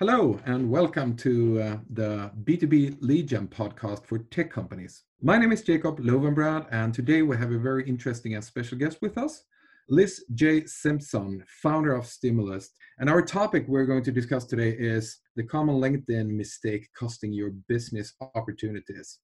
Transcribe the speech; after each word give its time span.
Hello, 0.00 0.40
and 0.44 0.68
welcome 0.68 1.14
to 1.18 1.60
uh, 1.60 1.76
the 1.88 2.28
B2B 2.42 2.96
Lead 3.00 3.28
Gen 3.28 3.46
podcast 3.46 4.04
for 4.04 4.18
tech 4.18 4.50
companies. 4.50 5.04
My 5.22 5.38
name 5.38 5.52
is 5.52 5.62
Jacob 5.62 6.00
Löwenbrand, 6.00 6.66
and 6.72 6.92
today 6.92 7.22
we 7.22 7.36
have 7.36 7.52
a 7.52 7.58
very 7.58 7.88
interesting 7.88 8.34
and 8.34 8.42
special 8.42 8.76
guest 8.76 8.98
with 9.00 9.16
us, 9.16 9.44
Liz 9.88 10.24
J. 10.34 10.66
Simpson, 10.66 11.44
founder 11.62 11.94
of 11.94 12.08
Stimulus. 12.08 12.70
And 12.98 13.08
our 13.08 13.22
topic 13.22 13.66
we're 13.68 13.86
going 13.86 14.02
to 14.02 14.10
discuss 14.10 14.44
today 14.46 14.70
is 14.70 15.20
the 15.36 15.44
common 15.44 15.76
LinkedIn 15.76 16.26
mistake 16.26 16.88
costing 16.98 17.32
your 17.32 17.50
business 17.68 18.14
opportunities. 18.34 19.20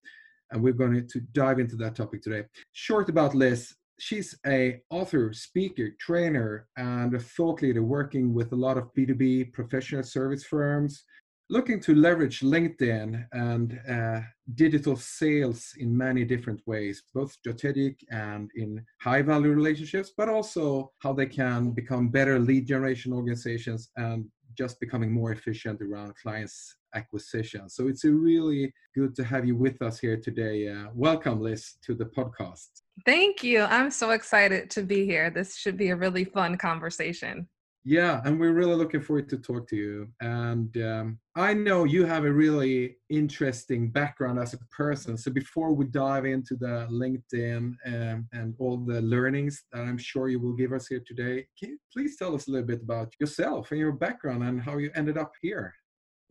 And 0.53 0.63
we're 0.63 0.73
going 0.73 1.09
to 1.09 1.21
dive 1.33 1.59
into 1.59 1.75
that 1.79 1.97
topic 1.97 2.23
today. 2.23 2.45
Short 2.75 3.09
about 3.09 3.35
Liz, 3.35 3.75
she's 4.01 4.37
a 4.47 4.81
author, 4.91 5.33
speaker, 5.33 5.91
trainer, 6.01 6.67
and 6.77 7.15
a 7.15 7.19
thought 7.19 7.63
leader 7.63 7.83
working 7.83 8.33
with 8.33 8.53
a 8.53 8.57
lot 8.57 8.79
of 8.79 8.93
B2B 8.95 9.53
professional 9.53 10.03
service 10.03 10.43
firms, 10.43 11.05
looking 11.51 11.81
to 11.81 11.95
leverage 11.95 12.41
LinkedIn 12.41 13.27
and 13.33 13.79
uh, 13.89 14.21
digital 14.55 14.97
sales 14.97 15.75
in 15.79 15.97
many 15.97 16.25
different 16.25 16.61
ways, 16.67 17.03
both 17.15 17.33
strategic 17.33 17.99
and 18.11 18.51
in 18.57 18.83
high 19.03 19.23
value 19.23 19.51
relationships, 19.51 20.13
but 20.17 20.29
also 20.29 20.91
how 21.01 21.13
they 21.13 21.27
can 21.27 21.71
become 21.71 22.09
better 22.09 22.39
lead 22.39 22.67
generation 22.67 23.13
organizations 23.13 23.91
and 23.97 24.25
just 24.57 24.81
becoming 24.81 25.13
more 25.13 25.33
efficient 25.33 25.81
around 25.83 26.15
clients 26.23 26.77
acquisition. 26.95 27.69
So 27.69 27.87
it's 27.89 28.05
really 28.05 28.73
good 28.95 29.15
to 29.17 29.25
have 29.25 29.47
you 29.47 29.57
with 29.57 29.81
us 29.83 29.99
here 30.01 30.17
today. 30.17 30.69
Uh, 30.69 30.87
welcome, 30.95 31.41
Liz, 31.41 31.75
to 31.83 31.95
the 31.95 32.07
podcast. 32.07 32.80
Thank 33.05 33.43
you. 33.43 33.63
I'm 33.63 33.91
so 33.91 34.11
excited 34.11 34.71
to 34.71 34.83
be 34.83 35.05
here. 35.05 35.31
This 35.31 35.57
should 35.57 35.77
be 35.77 35.89
a 35.91 35.97
really 35.97 36.25
fun 36.25 36.57
conversation. 36.57 37.49
Yeah, 37.83 38.21
and 38.25 38.39
we're 38.39 38.53
really 38.53 38.75
looking 38.75 39.01
forward 39.01 39.31
to 39.31 39.39
talk 39.39 39.67
to 39.69 39.77
you. 39.77 40.09
And 40.21 40.77
um, 40.83 41.19
I 41.35 41.55
know 41.55 41.85
you 41.85 42.05
have 42.05 42.25
a 42.25 42.33
really 42.33 42.99
interesting 43.09 43.91
background 43.91 44.39
as 44.39 44.53
a 44.53 44.59
person. 44.71 45.17
So 45.17 45.31
before 45.31 45.73
we 45.73 45.87
dive 45.87 46.27
into 46.27 46.57
the 46.57 46.87
LinkedIn 46.91 47.75
um, 47.87 48.29
and 48.35 48.55
all 48.59 48.77
the 48.77 49.01
learnings 49.01 49.65
that 49.73 49.81
I'm 49.81 49.97
sure 49.97 50.29
you 50.29 50.41
will 50.41 50.53
give 50.53 50.75
us 50.75 50.89
here 50.89 51.03
today, 51.07 51.47
can 51.59 51.71
you 51.71 51.79
please 51.91 52.17
tell 52.19 52.35
us 52.35 52.49
a 52.49 52.51
little 52.51 52.67
bit 52.67 52.83
about 52.83 53.15
yourself 53.19 53.71
and 53.71 53.81
your 53.81 53.93
background 53.93 54.43
and 54.43 54.61
how 54.61 54.77
you 54.77 54.91
ended 54.95 55.17
up 55.17 55.33
here? 55.41 55.75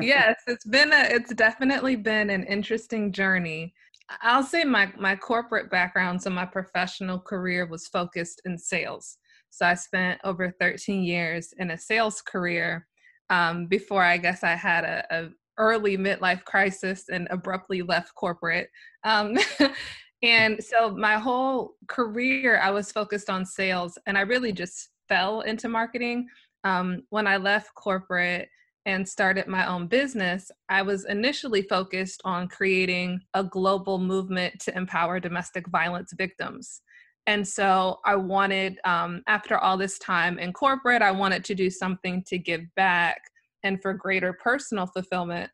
yes, 0.00 0.36
it's 0.46 0.66
been 0.66 0.92
a 0.92 1.06
it's 1.08 1.32
definitely 1.32 1.96
been 1.96 2.28
an 2.28 2.44
interesting 2.44 3.10
journey. 3.10 3.72
I'll 4.20 4.42
say 4.42 4.64
my 4.64 4.92
my 4.98 5.16
corporate 5.16 5.70
background, 5.70 6.22
so 6.22 6.30
my 6.30 6.44
professional 6.44 7.18
career 7.18 7.66
was 7.66 7.86
focused 7.86 8.42
in 8.44 8.58
sales. 8.58 9.18
So 9.50 9.66
I 9.66 9.74
spent 9.74 10.20
over 10.24 10.54
13 10.60 11.02
years 11.04 11.52
in 11.58 11.70
a 11.70 11.78
sales 11.78 12.22
career 12.22 12.86
um, 13.30 13.66
before 13.66 14.02
I 14.02 14.16
guess 14.16 14.42
I 14.42 14.54
had 14.54 14.84
a, 14.84 15.04
a, 15.10 15.28
early 15.58 15.98
midlife 15.98 16.42
crisis 16.44 17.10
and 17.10 17.28
abruptly 17.30 17.82
left 17.82 18.14
corporate. 18.14 18.70
Um, 19.04 19.36
and 20.22 20.62
so 20.64 20.96
my 20.96 21.18
whole 21.18 21.74
career, 21.88 22.58
I 22.60 22.70
was 22.70 22.90
focused 22.90 23.28
on 23.28 23.44
sales, 23.44 23.98
and 24.06 24.16
I 24.16 24.22
really 24.22 24.52
just 24.52 24.88
fell 25.08 25.42
into 25.42 25.68
marketing. 25.68 26.26
Um, 26.64 27.02
when 27.10 27.26
I 27.26 27.36
left 27.36 27.74
corporate, 27.74 28.48
and 28.86 29.08
started 29.08 29.46
my 29.46 29.66
own 29.66 29.86
business, 29.86 30.50
I 30.68 30.82
was 30.82 31.04
initially 31.04 31.62
focused 31.62 32.20
on 32.24 32.48
creating 32.48 33.20
a 33.34 33.44
global 33.44 33.98
movement 33.98 34.58
to 34.60 34.76
empower 34.76 35.20
domestic 35.20 35.68
violence 35.68 36.12
victims. 36.16 36.82
And 37.26 37.46
so 37.46 38.00
I 38.04 38.16
wanted, 38.16 38.78
um, 38.84 39.22
after 39.28 39.56
all 39.56 39.76
this 39.76 39.98
time 39.98 40.38
in 40.38 40.52
corporate, 40.52 41.02
I 41.02 41.12
wanted 41.12 41.44
to 41.44 41.54
do 41.54 41.70
something 41.70 42.24
to 42.26 42.38
give 42.38 42.62
back 42.74 43.22
and 43.62 43.80
for 43.80 43.94
greater 43.94 44.32
personal 44.32 44.86
fulfillment. 44.86 45.50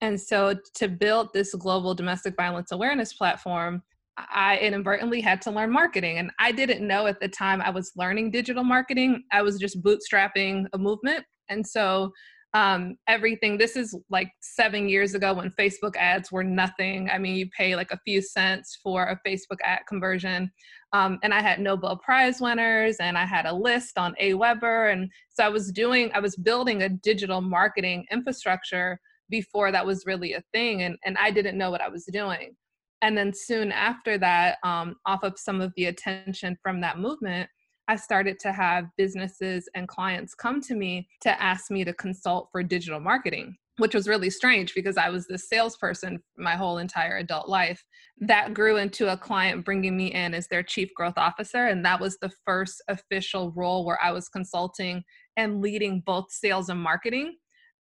And 0.00 0.18
so 0.18 0.54
to 0.76 0.88
build 0.88 1.28
this 1.34 1.54
global 1.54 1.94
domestic 1.94 2.34
violence 2.36 2.72
awareness 2.72 3.12
platform, 3.12 3.82
I 4.16 4.58
inadvertently 4.58 5.20
had 5.20 5.42
to 5.42 5.50
learn 5.50 5.70
marketing. 5.70 6.18
And 6.18 6.30
I 6.38 6.52
didn't 6.52 6.86
know 6.86 7.06
at 7.06 7.20
the 7.20 7.28
time 7.28 7.60
I 7.60 7.70
was 7.70 7.92
learning 7.96 8.30
digital 8.30 8.64
marketing. 8.64 9.24
I 9.30 9.42
was 9.42 9.58
just 9.58 9.82
bootstrapping 9.82 10.66
a 10.72 10.78
movement. 10.78 11.24
And 11.50 11.66
so 11.66 12.12
um, 12.52 12.96
everything. 13.06 13.56
This 13.56 13.76
is 13.76 13.96
like 14.10 14.30
seven 14.40 14.88
years 14.88 15.14
ago 15.14 15.34
when 15.34 15.50
Facebook 15.52 15.96
ads 15.96 16.32
were 16.32 16.42
nothing. 16.42 17.08
I 17.08 17.18
mean, 17.18 17.36
you 17.36 17.48
pay 17.56 17.76
like 17.76 17.92
a 17.92 18.00
few 18.04 18.20
cents 18.20 18.78
for 18.82 19.04
a 19.04 19.20
Facebook 19.28 19.58
ad 19.62 19.80
conversion. 19.88 20.50
Um, 20.92 21.18
and 21.22 21.32
I 21.32 21.40
had 21.40 21.60
Nobel 21.60 21.96
Prize 21.96 22.40
winners 22.40 22.96
and 22.96 23.16
I 23.16 23.24
had 23.24 23.46
a 23.46 23.52
list 23.52 23.98
on 23.98 24.16
AWeber. 24.20 24.92
And 24.92 25.08
so 25.28 25.44
I 25.44 25.48
was 25.48 25.70
doing, 25.70 26.10
I 26.12 26.18
was 26.18 26.34
building 26.34 26.82
a 26.82 26.88
digital 26.88 27.40
marketing 27.40 28.04
infrastructure 28.10 28.98
before 29.28 29.70
that 29.70 29.86
was 29.86 30.06
really 30.06 30.32
a 30.32 30.42
thing. 30.52 30.82
And, 30.82 30.96
and 31.04 31.16
I 31.18 31.30
didn't 31.30 31.56
know 31.56 31.70
what 31.70 31.80
I 31.80 31.88
was 31.88 32.04
doing. 32.06 32.56
And 33.02 33.16
then 33.16 33.32
soon 33.32 33.70
after 33.70 34.18
that, 34.18 34.58
um, 34.64 34.96
off 35.06 35.22
of 35.22 35.38
some 35.38 35.60
of 35.60 35.72
the 35.76 35.86
attention 35.86 36.58
from 36.62 36.80
that 36.80 36.98
movement, 36.98 37.48
I 37.90 37.96
started 37.96 38.38
to 38.42 38.52
have 38.52 38.86
businesses 38.96 39.68
and 39.74 39.88
clients 39.88 40.32
come 40.32 40.60
to 40.60 40.76
me 40.76 41.08
to 41.22 41.42
ask 41.42 41.72
me 41.72 41.82
to 41.82 41.92
consult 41.92 42.48
for 42.52 42.62
digital 42.62 43.00
marketing 43.00 43.56
which 43.78 43.94
was 43.94 44.06
really 44.06 44.28
strange 44.28 44.74
because 44.74 44.98
I 44.98 45.08
was 45.08 45.26
this 45.26 45.48
salesperson 45.48 46.22
my 46.36 46.54
whole 46.54 46.76
entire 46.76 47.16
adult 47.16 47.48
life. 47.48 47.82
That 48.18 48.52
grew 48.52 48.76
into 48.76 49.10
a 49.10 49.16
client 49.16 49.64
bringing 49.64 49.96
me 49.96 50.12
in 50.12 50.34
as 50.34 50.48
their 50.48 50.62
chief 50.62 50.90
growth 50.94 51.16
officer. 51.16 51.66
And 51.66 51.82
that 51.86 51.98
was 51.98 52.18
the 52.18 52.30
first 52.44 52.82
official 52.88 53.52
role 53.52 53.86
where 53.86 53.98
I 54.02 54.12
was 54.12 54.28
consulting 54.28 55.02
and 55.38 55.62
leading 55.62 56.02
both 56.04 56.26
sales 56.30 56.68
and 56.68 56.78
marketing. 56.78 57.36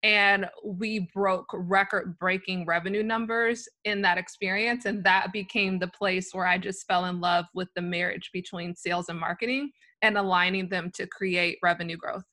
And 0.03 0.45
we 0.63 1.09
broke 1.16 1.47
record 1.51 2.19
breaking 2.19 2.68
revenue 2.68 3.01
numbers 3.01 3.68
in 3.84 4.03
that 4.03 4.19
experience. 4.19 4.85
And 4.85 5.03
that 5.03 5.34
became 5.34 5.79
the 5.79 5.88
place 5.88 6.29
where 6.31 6.45
I 6.45 6.59
just 6.59 6.85
fell 6.85 7.06
in 7.06 7.19
love 7.19 7.45
with 7.56 7.69
the 7.75 7.81
marriage 7.81 8.29
between 8.31 8.75
sales 8.75 9.09
and 9.09 9.19
marketing 9.19 9.72
and 10.02 10.18
aligning 10.18 10.69
them 10.69 10.91
to 10.96 11.08
create 11.08 11.58
revenue 11.63 11.97
growth. 11.97 12.24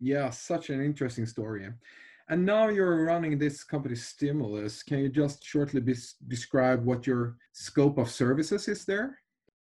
Yeah, 0.00 0.30
such 0.30 0.70
an 0.70 0.84
interesting 0.84 1.26
story. 1.26 1.68
And 2.28 2.46
now 2.46 2.68
you're 2.68 3.04
running 3.04 3.38
this 3.38 3.62
company 3.62 3.94
Stimulus. 3.94 4.82
Can 4.82 4.98
you 5.00 5.08
just 5.08 5.44
shortly 5.44 5.80
be, 5.80 5.94
describe 6.28 6.84
what 6.84 7.06
your 7.06 7.36
scope 7.52 7.98
of 7.98 8.10
services 8.10 8.68
is 8.68 8.84
there? 8.84 9.18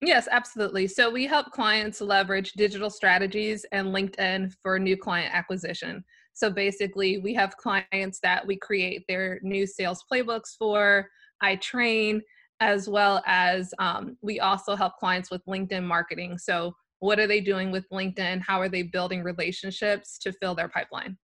Yes, 0.00 0.28
absolutely. 0.30 0.86
So 0.86 1.10
we 1.10 1.26
help 1.26 1.50
clients 1.50 2.00
leverage 2.00 2.52
digital 2.52 2.90
strategies 2.90 3.64
and 3.72 3.88
LinkedIn 3.88 4.52
for 4.62 4.78
new 4.78 4.96
client 4.96 5.34
acquisition. 5.34 6.04
So 6.34 6.50
basically, 6.50 7.18
we 7.18 7.34
have 7.34 7.56
clients 7.56 8.20
that 8.22 8.46
we 8.46 8.56
create 8.56 9.04
their 9.08 9.40
new 9.42 9.66
sales 9.66 10.04
playbooks 10.10 10.56
for. 10.56 11.08
I 11.40 11.56
train, 11.56 12.22
as 12.60 12.88
well 12.88 13.22
as 13.26 13.74
um, 13.80 14.16
we 14.22 14.38
also 14.38 14.76
help 14.76 14.96
clients 14.98 15.30
with 15.30 15.44
LinkedIn 15.46 15.84
marketing. 15.84 16.38
So 16.38 16.74
what 17.00 17.18
are 17.18 17.26
they 17.26 17.40
doing 17.40 17.70
with 17.70 17.88
linkedin? 17.90 18.40
How 18.40 18.60
are 18.60 18.68
they 18.68 18.82
building 18.82 19.22
relationships 19.22 20.18
to 20.18 20.32
fill 20.32 20.54
their 20.54 20.68
pipeline? 20.68 21.16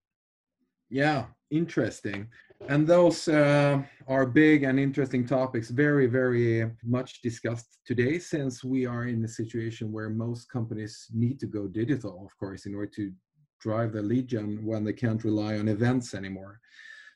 Yeah 0.90 1.26
interesting. 1.54 2.28
And 2.68 2.86
those 2.86 3.28
uh, 3.28 3.82
are 4.08 4.26
big 4.26 4.62
and 4.62 4.78
interesting 4.78 5.26
topics 5.26 5.70
very 5.70 6.06
very 6.06 6.70
much 6.82 7.20
discussed 7.22 7.78
today 7.84 8.18
since 8.18 8.64
we 8.64 8.86
are 8.86 9.06
in 9.06 9.24
a 9.24 9.28
situation 9.28 9.92
where 9.92 10.08
most 10.08 10.50
companies 10.50 11.06
need 11.12 11.38
to 11.40 11.46
go 11.46 11.66
digital 11.66 12.24
of 12.24 12.36
course 12.38 12.66
in 12.66 12.74
order 12.74 12.90
to 12.96 13.12
drive 13.60 13.92
the 13.92 14.02
lead 14.02 14.28
gen 14.28 14.64
when 14.64 14.84
they 14.84 14.92
can't 14.92 15.24
rely 15.24 15.58
on 15.58 15.68
events 15.68 16.14
anymore. 16.14 16.60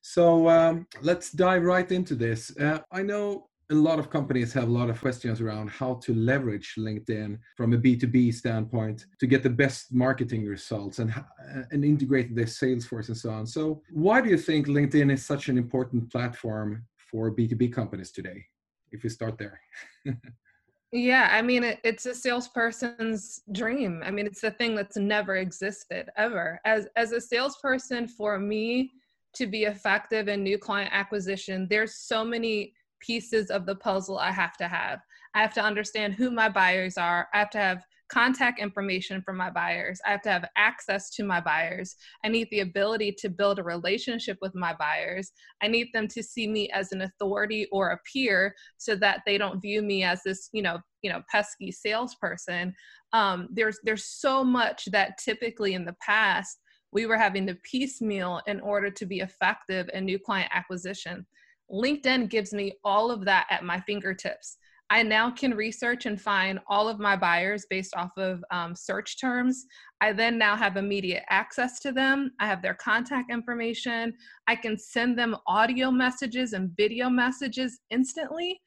So 0.02 0.49
um, 0.49 0.87
let's 1.02 1.32
dive 1.32 1.64
right 1.64 1.90
into 1.90 2.14
this. 2.14 2.56
Uh, 2.56 2.81
i 2.93 3.02
know 3.02 3.47
a 3.70 3.75
lot 3.75 3.99
of 3.99 4.09
companies 4.09 4.53
have 4.55 4.69
a 4.69 4.73
lot 4.73 4.88
of 4.88 4.99
questions 5.00 5.41
around 5.41 5.69
how 5.69 5.94
to 5.94 6.15
leverage 6.15 6.75
LinkedIn 6.79 7.38
from 7.56 7.75
a 7.75 7.79
B2B 7.79 8.32
standpoint 8.32 9.06
to 9.20 9.26
get 9.26 9.43
the 9.43 9.50
best 9.50 9.93
marketing 9.93 10.47
results 10.47 11.00
and, 11.00 11.11
uh, 11.11 11.62
and 11.70 11.85
integrate 11.85 12.35
their 12.35 12.47
sales 12.47 12.87
force 12.87 13.09
and 13.09 13.17
so 13.17 13.31
on. 13.31 13.47
So, 13.47 13.82
why 13.91 14.23
do 14.23 14.31
you 14.31 14.38
think 14.38 14.69
LinkedIn 14.69 15.12
is 15.12 15.26
such 15.26 15.49
an 15.49 15.59
important 15.59 16.11
platform 16.11 16.87
for 16.97 17.31
B2B 17.31 17.73
companies 17.73 18.11
today? 18.11 18.44
If 18.91 19.03
we 19.03 19.11
start 19.11 19.37
there. 19.37 19.61
yeah, 20.93 21.29
I 21.31 21.43
mean, 21.43 21.62
it, 21.62 21.79
it's 21.85 22.06
a 22.06 22.15
salesperson's 22.15 23.43
dream. 23.53 24.03
I 24.03 24.11
mean, 24.11 24.26
it's 24.26 24.41
the 24.41 24.50
thing 24.50 24.75
that's 24.75 24.97
never 24.97 25.37
existed 25.37 26.09
ever. 26.17 26.59
As 26.65 26.88
as 26.97 27.12
a 27.12 27.20
salesperson, 27.20 28.09
for 28.09 28.38
me, 28.38 28.93
to 29.35 29.47
be 29.47 29.65
effective 29.65 30.29
in 30.29 30.43
new 30.43 30.56
client 30.56 30.91
acquisition, 30.94 31.67
there's 31.69 31.97
so 31.97 32.25
many 32.25 32.73
pieces 33.00 33.50
of 33.50 33.66
the 33.66 33.76
puzzle 33.76 34.18
I 34.18 34.30
have 34.30 34.56
to 34.58 34.68
have. 34.68 35.00
I 35.34 35.42
have 35.42 35.54
to 35.54 35.62
understand 35.62 36.14
who 36.14 36.30
my 36.30 36.48
buyers 36.48 36.96
are. 36.96 37.28
I 37.32 37.38
have 37.38 37.50
to 37.50 37.58
have 37.58 37.84
contact 38.08 38.58
information 38.58 39.22
from 39.22 39.36
my 39.36 39.50
buyers. 39.50 40.00
I 40.06 40.10
have 40.10 40.22
to 40.22 40.30
have 40.30 40.48
access 40.56 41.10
to 41.10 41.24
my 41.24 41.40
buyers. 41.40 41.94
I 42.24 42.28
need 42.28 42.48
the 42.50 42.60
ability 42.60 43.12
to 43.18 43.28
build 43.28 43.58
a 43.58 43.62
relationship 43.62 44.38
with 44.40 44.54
my 44.54 44.74
buyers. 44.78 45.30
I 45.62 45.68
need 45.68 45.88
them 45.92 46.08
to 46.08 46.22
see 46.22 46.46
me 46.46 46.70
as 46.70 46.92
an 46.92 47.02
authority 47.02 47.66
or 47.70 47.90
a 47.90 48.00
peer 48.10 48.54
so 48.78 48.96
that 48.96 49.20
they 49.26 49.38
don't 49.38 49.60
view 49.60 49.82
me 49.82 50.04
as 50.04 50.22
this, 50.22 50.48
you 50.52 50.62
know, 50.62 50.78
you 51.02 51.10
know, 51.10 51.22
pesky 51.30 51.70
salesperson. 51.70 52.74
Um, 53.12 53.48
there's 53.52 53.78
there's 53.84 54.04
so 54.04 54.42
much 54.42 54.86
that 54.92 55.18
typically 55.18 55.74
in 55.74 55.84
the 55.84 55.96
past 56.00 56.58
we 56.90 57.06
were 57.06 57.18
having 57.18 57.46
to 57.46 57.54
piecemeal 57.70 58.40
in 58.46 58.60
order 58.60 58.90
to 58.90 59.06
be 59.06 59.20
effective 59.20 59.90
in 59.92 60.06
new 60.06 60.18
client 60.18 60.50
acquisition. 60.54 61.26
LinkedIn 61.70 62.31
gives 62.31 62.53
me 62.53 62.75
all 62.85 63.11
of 63.11 63.25
that 63.25 63.47
at 63.50 63.65
my 63.65 63.81
fingertips. 63.81 64.59
I 64.91 65.03
now 65.03 65.31
can 65.31 65.55
research 65.55 66.06
and 66.06 66.19
find 66.19 66.59
all 66.67 66.88
of 66.88 66.99
my 66.99 67.15
buyers 67.15 67.67
based 67.69 67.94
off 67.94 68.11
of 68.17 68.43
um, 68.50 68.75
search 68.75 69.20
terms. 69.20 69.67
I 70.00 70.12
then 70.15 70.38
now 70.38 70.56
have 70.56 70.79
immediate 70.79 71.25
access 71.29 71.79
to 71.81 71.93
them. 71.93 72.32
I 72.41 72.47
have 72.47 72.62
their 72.62 72.75
contact 72.75 73.31
information. 73.31 74.15
I 74.47 74.56
can 74.56 74.79
send 74.79 75.19
them 75.19 75.37
audio 75.47 75.91
messages 75.91 76.55
and 76.55 76.70
video 76.75 77.11
messages 77.11 77.81
instantly. 77.91 78.61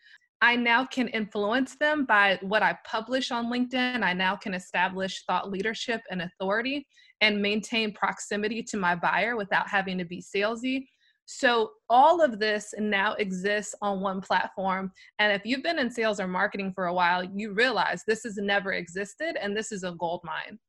I 0.44 0.56
now 0.56 0.86
can 0.86 1.08
influence 1.08 1.76
them 1.76 2.06
by 2.06 2.38
what 2.42 2.64
I 2.64 2.78
publish 2.86 3.32
on 3.32 3.52
LinkedIn. 3.52 4.04
I 4.04 4.14
now 4.14 4.36
can 4.36 4.54
establish 4.54 5.24
thought 5.26 5.52
leadership 5.52 6.02
and 6.12 6.22
authority 6.22 6.86
and 7.22 7.42
maintain 7.42 7.94
proximity 7.94 8.62
to 8.64 8.78
my 8.78 8.96
buyer 8.96 9.36
without 9.36 9.70
having 9.70 9.98
to 10.00 10.06
be 10.06 10.22
salesy. 10.22 10.86
So 11.26 11.72
all 11.90 12.22
of 12.22 12.40
this 12.40 12.74
now 12.78 13.14
exists 13.14 13.74
on 13.82 14.02
one 14.02 14.22
platform. 14.22 14.92
And 15.20 15.32
if 15.32 15.44
you've 15.46 15.64
been 15.64 15.80
in 15.80 15.90
sales 15.90 16.20
or 16.20 16.28
marketing 16.28 16.74
for 16.74 16.88
a 16.88 16.94
while, 16.94 17.24
you 17.24 17.54
realize 17.54 18.04
this 18.06 18.24
has 18.24 18.38
never 18.38 18.74
existed 18.74 19.38
and 19.42 19.56
this 19.56 19.72
is 19.72 19.84
a 19.84 19.92
gold 19.92 20.22
mine. 20.24 20.60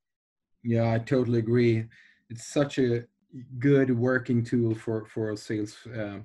Yeah, 0.63 0.93
I 0.93 0.99
totally 0.99 1.39
agree. 1.39 1.85
It's 2.29 2.47
such 2.47 2.79
a 2.79 3.03
good 3.59 3.97
working 3.97 4.43
tool 4.43 4.75
for 4.75 5.05
for 5.05 5.35
sales 5.35 5.75
uh, 5.87 6.19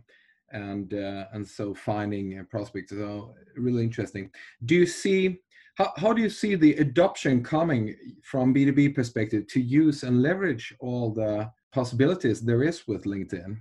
and 0.53 0.95
uh, 0.95 1.25
and 1.33 1.47
so 1.47 1.75
finding 1.75 2.45
prospects. 2.51 2.91
So 2.91 3.35
really 3.57 3.83
interesting. 3.83 4.31
Do 4.65 4.75
you 4.75 4.87
see 4.87 5.41
how, 5.79 5.93
how 5.97 6.13
do 6.13 6.21
you 6.21 6.31
see 6.31 6.55
the 6.57 6.75
adoption 6.75 7.43
coming 7.43 7.95
from 8.23 8.53
B2B 8.53 8.95
perspective 8.95 9.47
to 9.49 9.61
use 9.61 10.03
and 10.03 10.23
leverage 10.23 10.75
all 10.81 11.13
the 11.13 11.51
possibilities 11.73 12.41
there 12.41 12.65
is 12.65 12.89
with 12.89 13.05
LinkedIn? 13.05 13.59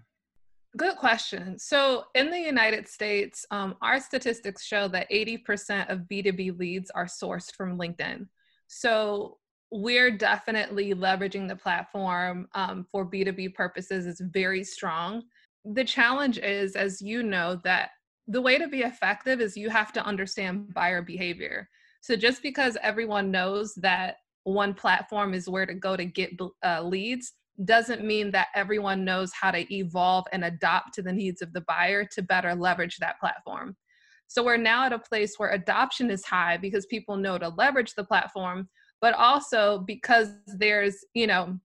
Good 0.77 0.97
question. 0.97 1.57
So, 1.57 2.05
in 2.13 2.29
the 2.29 2.39
United 2.39 2.87
States, 2.87 3.47
um, 3.49 3.75
our 3.81 3.99
statistics 3.99 4.63
show 4.63 4.87
that 4.89 5.09
80% 5.09 5.89
of 5.89 6.01
B2B 6.01 6.59
leads 6.59 6.91
are 6.91 7.05
sourced 7.05 7.51
from 7.51 7.79
LinkedIn. 7.79 8.27
So, 8.67 9.39
we're 9.71 10.11
definitely 10.11 10.93
leveraging 10.93 11.47
the 11.47 11.55
platform 11.55 12.47
um, 12.53 12.85
for 12.91 13.09
B2B 13.09 13.55
purposes 13.55 14.05
It's 14.05 14.21
very 14.21 14.63
strong. 14.63 15.23
The 15.65 15.83
challenge 15.83 16.37
is, 16.37 16.75
as 16.75 17.01
you 17.01 17.23
know, 17.23 17.59
that 17.63 17.89
the 18.27 18.41
way 18.41 18.59
to 18.59 18.67
be 18.67 18.81
effective 18.81 19.41
is 19.41 19.57
you 19.57 19.69
have 19.71 19.91
to 19.93 20.05
understand 20.05 20.73
buyer 20.75 21.01
behavior. 21.01 21.67
So, 22.01 22.15
just 22.15 22.43
because 22.43 22.77
everyone 22.83 23.31
knows 23.31 23.73
that 23.75 24.17
one 24.43 24.75
platform 24.75 25.33
is 25.33 25.49
where 25.49 25.65
to 25.65 25.73
go 25.73 25.97
to 25.97 26.05
get 26.05 26.31
uh, 26.63 26.83
leads 26.83 27.33
doesn't 27.65 28.03
mean 28.03 28.31
that 28.31 28.47
everyone 28.55 29.03
knows 29.03 29.31
how 29.33 29.51
to 29.51 29.73
evolve 29.73 30.25
and 30.31 30.45
adapt 30.45 30.93
to 30.93 31.01
the 31.01 31.11
needs 31.11 31.41
of 31.41 31.53
the 31.53 31.61
buyer 31.61 32.05
to 32.05 32.21
better 32.21 32.53
leverage 32.53 32.97
that 32.97 33.19
platform. 33.19 33.75
So 34.27 34.43
we're 34.43 34.57
now 34.57 34.85
at 34.85 34.93
a 34.93 34.99
place 34.99 35.35
where 35.37 35.51
adoption 35.51 36.11
is 36.11 36.25
high 36.25 36.57
because 36.57 36.85
people 36.85 37.15
know 37.15 37.37
to 37.37 37.49
leverage 37.49 37.95
the 37.95 38.03
platform, 38.03 38.69
but 39.01 39.13
also 39.13 39.79
because 39.87 40.31
there's, 40.47 40.97
you 41.13 41.27
know, 41.27 41.57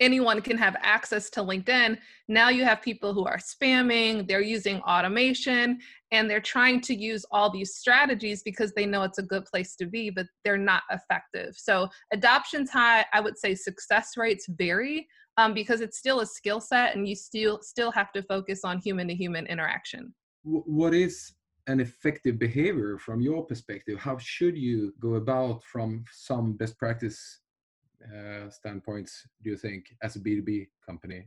anyone 0.00 0.40
can 0.40 0.56
have 0.56 0.76
access 0.80 1.28
to 1.28 1.40
LinkedIn. 1.40 1.98
Now 2.28 2.48
you 2.48 2.64
have 2.64 2.80
people 2.80 3.12
who 3.12 3.26
are 3.26 3.38
spamming, 3.38 4.28
they're 4.28 4.40
using 4.40 4.80
automation, 4.82 5.78
and 6.12 6.30
they're 6.30 6.40
trying 6.40 6.80
to 6.82 6.94
use 6.94 7.26
all 7.30 7.50
these 7.50 7.74
strategies 7.74 8.42
because 8.42 8.72
they 8.72 8.86
know 8.86 9.02
it's 9.02 9.18
a 9.18 9.22
good 9.24 9.44
place 9.44 9.74
to 9.76 9.86
be, 9.86 10.08
but 10.10 10.26
they're 10.44 10.56
not 10.56 10.84
effective. 10.90 11.56
So 11.56 11.88
adoption's 12.12 12.70
high. 12.70 13.04
I 13.12 13.20
would 13.20 13.36
say 13.38 13.54
success 13.54 14.16
rates 14.16 14.46
vary, 14.48 15.08
um, 15.38 15.54
because 15.54 15.80
it's 15.80 15.96
still 15.96 16.20
a 16.20 16.26
skill 16.26 16.60
set 16.60 16.94
and 16.94 17.08
you 17.08 17.14
still 17.14 17.60
still 17.62 17.90
have 17.92 18.12
to 18.12 18.22
focus 18.22 18.60
on 18.64 18.78
human 18.78 19.08
to 19.08 19.14
human 19.14 19.46
interaction 19.46 20.12
what 20.42 20.92
is 20.92 21.32
an 21.68 21.80
effective 21.80 22.38
behavior 22.38 22.98
from 22.98 23.20
your 23.20 23.44
perspective 23.46 23.98
how 23.98 24.18
should 24.18 24.56
you 24.58 24.92
go 25.00 25.14
about 25.14 25.62
from 25.64 26.04
some 26.12 26.52
best 26.52 26.76
practice 26.76 27.40
uh, 28.04 28.50
standpoints 28.50 29.26
do 29.42 29.50
you 29.50 29.56
think 29.56 29.86
as 30.02 30.16
a 30.16 30.20
b2b 30.20 30.66
company 30.86 31.24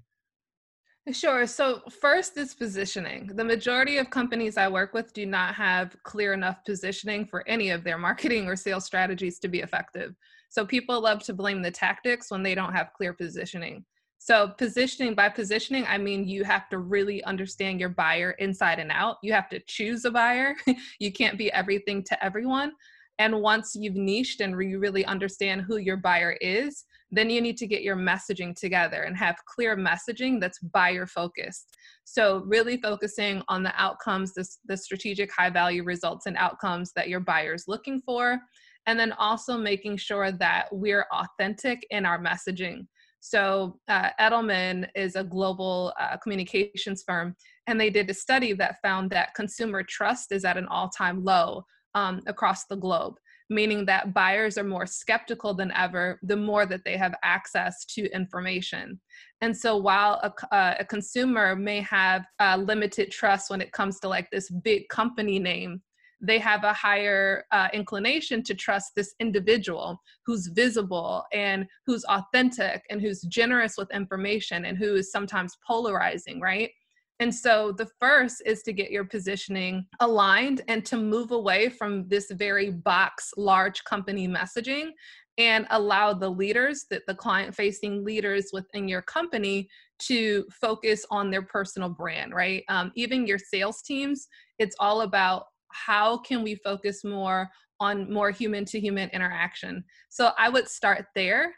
Sure. 1.12 1.48
So, 1.48 1.82
first 1.90 2.38
is 2.38 2.54
positioning. 2.54 3.32
The 3.34 3.44
majority 3.44 3.98
of 3.98 4.12
companies 4.12 4.56
I 4.56 4.68
work 4.68 4.94
with 4.94 5.14
do 5.14 5.26
not 5.26 5.56
have 5.56 5.96
clear 6.04 6.32
enough 6.32 6.64
positioning 6.64 7.26
for 7.26 7.44
any 7.48 7.72
of 7.72 7.84
their 7.84 7.98
marketing 7.98 8.48
or 8.48 8.56
sales 8.56 8.86
strategies 8.86 9.40
to 9.40 9.48
be 9.48 9.62
effective. 9.62 10.14
So, 10.50 10.64
people 10.64 11.02
love 11.02 11.24
to 11.24 11.34
blame 11.34 11.64
the 11.64 11.72
tactics 11.72 12.30
when 12.30 12.44
they 12.44 12.54
don't 12.54 12.74
have 12.74 12.94
clear 12.94 13.14
positioning. 13.14 13.84
So, 14.24 14.50
positioning 14.50 15.16
by 15.16 15.30
positioning, 15.30 15.84
I 15.88 15.98
mean 15.98 16.28
you 16.28 16.44
have 16.44 16.70
to 16.70 16.78
really 16.78 17.24
understand 17.24 17.80
your 17.80 17.90
buyer 17.90 18.36
inside 18.38 18.78
and 18.78 18.92
out. 18.92 19.18
You 19.24 19.34
have 19.34 19.50
to 19.50 19.60
choose 19.62 20.06
a 20.06 20.12
buyer. 20.12 20.56
you 21.00 21.12
can't 21.12 21.40
be 21.40 21.52
everything 21.52 22.04
to 22.04 22.24
everyone. 22.24 22.74
And 23.18 23.42
once 23.42 23.76
you've 23.76 23.96
niched 23.96 24.40
and 24.40 24.52
you 24.62 24.78
really 24.78 25.04
understand 25.06 25.64
who 25.64 25.78
your 25.78 25.98
buyer 25.98 26.38
is, 26.40 26.86
then 27.10 27.32
you 27.32 27.42
need 27.42 27.58
to 27.58 27.66
get 27.66 27.82
your 27.82 27.96
messaging 27.96 28.56
together 28.56 29.02
and 29.02 29.18
have 29.18 29.38
clear 29.48 29.76
messaging 29.76 30.40
that's 30.40 30.60
buyer 30.60 31.08
focused. 31.08 31.76
So, 32.04 32.44
really 32.46 32.78
focusing 32.78 33.42
on 33.48 33.64
the 33.64 33.74
outcomes, 33.76 34.36
the, 34.36 34.48
the 34.68 34.78
strategic 34.78 35.32
high 35.34 35.50
value 35.50 35.84
results 35.84 36.28
and 36.28 36.38
outcomes 36.38 36.92
that 36.96 37.10
your 37.10 37.22
buyer 37.22 37.56
is 37.56 37.66
looking 37.68 38.00
for. 38.06 38.40
And 38.86 39.00
then 39.00 39.14
also 39.14 39.58
making 39.58 39.98
sure 39.98 40.32
that 40.32 40.68
we're 40.72 41.08
authentic 41.12 41.88
in 41.90 42.06
our 42.06 42.22
messaging. 42.22 42.86
So, 43.22 43.78
uh, 43.88 44.10
Edelman 44.20 44.90
is 44.96 45.16
a 45.16 45.24
global 45.24 45.94
uh, 46.00 46.18
communications 46.18 47.04
firm, 47.08 47.36
and 47.68 47.80
they 47.80 47.92
did 47.92 48.10
a 48.10 48.16
study 48.16 48.54
that 48.54 48.82
found 48.82 49.12
that 49.12 49.36
consumer 49.36 49.84
trust 49.84 50.32
is 50.32 50.44
at 50.44 50.58
an 50.58 50.66
all 50.66 50.90
time 50.90 51.24
low 51.24 51.64
um, 51.94 52.22
across 52.26 52.66
the 52.66 52.76
globe, 52.76 53.14
meaning 53.52 53.86
that 53.86 54.16
buyers 54.16 54.58
are 54.58 54.64
more 54.64 54.88
skeptical 54.88 55.54
than 55.54 55.72
ever 55.74 56.20
the 56.24 56.36
more 56.36 56.66
that 56.66 56.82
they 56.84 56.98
have 56.98 57.14
access 57.24 57.86
to 57.86 58.12
information. 58.12 59.00
And 59.42 59.56
so, 59.56 59.78
while 59.78 60.20
a, 60.24 60.56
uh, 60.56 60.76
a 60.80 60.86
consumer 60.86 61.56
may 61.56 61.82
have 61.82 62.26
limited 62.58 63.12
trust 63.12 63.52
when 63.52 63.62
it 63.62 63.72
comes 63.72 64.00
to 64.00 64.10
like 64.10 64.32
this 64.32 64.50
big 64.50 64.90
company 64.90 65.38
name, 65.38 65.84
they 66.22 66.40
have 66.40 66.64
a 66.64 66.74
higher 66.74 67.46
uh, 67.52 67.68
inclination 67.74 68.44
to 68.44 68.54
trust 68.54 68.92
this 68.96 69.16
individual 69.20 70.00
who's 70.26 70.48
visible 70.48 71.24
and 71.34 71.66
who's 71.86 72.04
authentic 72.06 72.84
and 72.90 73.02
who's 73.02 73.22
generous 73.24 73.76
with 73.78 73.92
information 73.92 74.66
and 74.66 74.78
who 74.78 74.96
is 74.96 75.12
sometimes 75.12 75.58
polarizing, 75.66 76.40
right? 76.40 76.72
And 77.20 77.34
so 77.34 77.72
the 77.72 77.88
first 78.00 78.42
is 78.46 78.64
to 78.64 78.74
get 78.74 78.90
your 78.90 79.06
positioning 79.06 79.86
aligned 80.00 80.62
and 80.68 80.84
to 80.88 80.98
move 80.98 81.32
away 81.32 81.70
from 81.70 82.08
this 82.08 82.32
very 82.32 82.72
box 82.72 83.32
large 83.38 83.84
company 83.84 84.28
messaging 84.28 84.90
and 85.38 85.66
allow 85.70 86.14
the 86.14 86.30
leaders 86.30 86.86
that 86.90 87.04
the 87.08 87.16
client 87.16 87.56
facing 87.56 88.04
leaders 88.04 88.50
within 88.52 88.88
your 88.88 89.02
company 89.04 89.70
to 90.00 90.46
focus 90.52 91.06
on 91.10 91.30
their 91.30 91.44
personal 91.44 91.90
brand 91.90 92.34
right 92.34 92.64
um, 92.70 92.92
even 92.96 93.26
your 93.26 93.38
sales 93.38 93.82
teams 93.82 94.28
it's 94.60 94.76
all 94.80 95.02
about 95.02 95.46
how 95.74 96.18
can 96.18 96.44
we 96.44 96.56
focus 96.56 97.04
more 97.04 97.50
on 97.80 98.12
more 98.12 98.32
human 98.32 98.66
to 98.66 98.80
human 98.80 99.10
interaction? 99.10 99.84
So 100.10 100.32
i 100.38 100.50
would 100.50 100.68
start 100.68 101.06
there. 101.16 101.54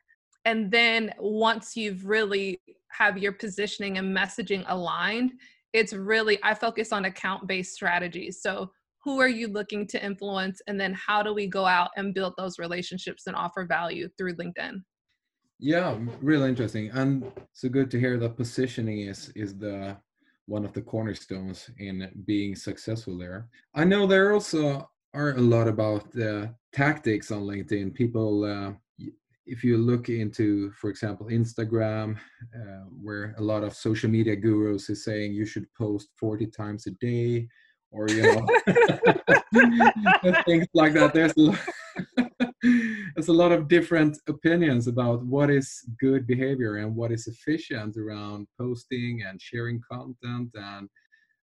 And 0.46 0.70
then 0.72 1.14
once 1.20 1.76
you've 1.76 2.06
really 2.06 2.62
have 2.92 3.18
your 3.18 3.32
positioning 3.32 3.98
and 3.98 4.16
messaging 4.16 4.64
aligned 4.68 5.32
it's 5.74 5.94
really 5.94 6.40
i 6.44 6.54
focus 6.54 6.92
on 6.92 7.06
account 7.06 7.48
based 7.48 7.74
strategies. 7.74 8.42
So 8.42 8.72
who 9.04 9.20
are 9.20 9.28
you 9.28 9.50
looking 9.50 9.86
to 9.88 10.04
influence? 10.04 10.62
And 10.68 10.80
then 10.80 10.94
how 10.94 11.22
do 11.22 11.34
we 11.34 11.46
go 11.48 11.66
out 11.66 11.90
and 11.98 12.14
build 12.14 12.36
those 12.38 12.58
relationships 12.58 13.28
and 13.28 13.36
offer 13.36 13.66
value 13.66 14.08
through 14.18 14.36
linkedin? 14.36 14.84
Yeah 15.60 15.98
really 16.22 16.50
interesting. 16.50 16.90
And 16.92 17.30
so 17.54 17.70
good 17.70 17.92
to 17.92 18.00
hear 18.00 18.18
that 18.20 18.38
positioning 18.38 19.02
is 19.02 19.30
is 19.36 19.58
the 19.58 19.98
one 20.46 20.66
of 20.66 20.74
the 20.74 20.82
cornerstones 20.82 21.70
in 21.80 22.10
being 22.26 22.56
successful 22.56 23.18
there. 23.18 23.48
I 23.74 23.84
know 23.84 24.06
there 24.06 24.34
also 24.34 24.90
are 25.14 25.32
a 25.32 25.42
lot 25.42 25.68
about 25.68 26.12
the 26.12 26.54
tactics 26.74 27.32
on 27.32 27.44
LinkedIn. 27.44 27.94
People 27.94 28.44
uh, 28.44 28.74
if 29.46 29.64
you 29.64 29.78
look 29.78 30.10
into, 30.10 30.72
for 30.72 30.90
example, 30.90 31.28
Instagram, 31.28 32.18
uh, 32.56 32.86
where 33.02 33.36
a 33.38 33.42
lot 33.42 33.64
of 33.64 33.74
social 33.74 34.10
media 34.10 34.36
gurus 34.36 34.90
is 34.90 35.04
saying 35.04 35.34
you 35.34 35.46
should 35.46 35.66
post 35.74 36.10
40 36.18 36.48
times 36.48 36.88
a 36.88 36.92
day, 36.92 37.48
or 37.92 38.08
you 38.10 38.22
know, 38.24 38.48
things 40.46 40.68
like 40.74 40.94
that. 40.94 41.12
There's 41.14 41.34
a 41.38 41.42
lot, 41.42 41.60
there's 43.24 43.38
a 43.38 43.42
lot 43.42 43.54
of 43.54 43.70
different 43.70 44.20
opinions 44.28 44.88
about 44.88 45.26
what 45.26 45.50
is 45.50 45.82
good 45.98 46.28
behavior 46.28 46.76
and 46.76 46.94
what 46.94 47.10
is 47.10 47.26
efficient 47.28 47.96
around 47.96 48.48
posting 48.60 49.24
and 49.26 49.42
sharing 49.42 49.82
content 49.90 50.50
and 50.56 50.90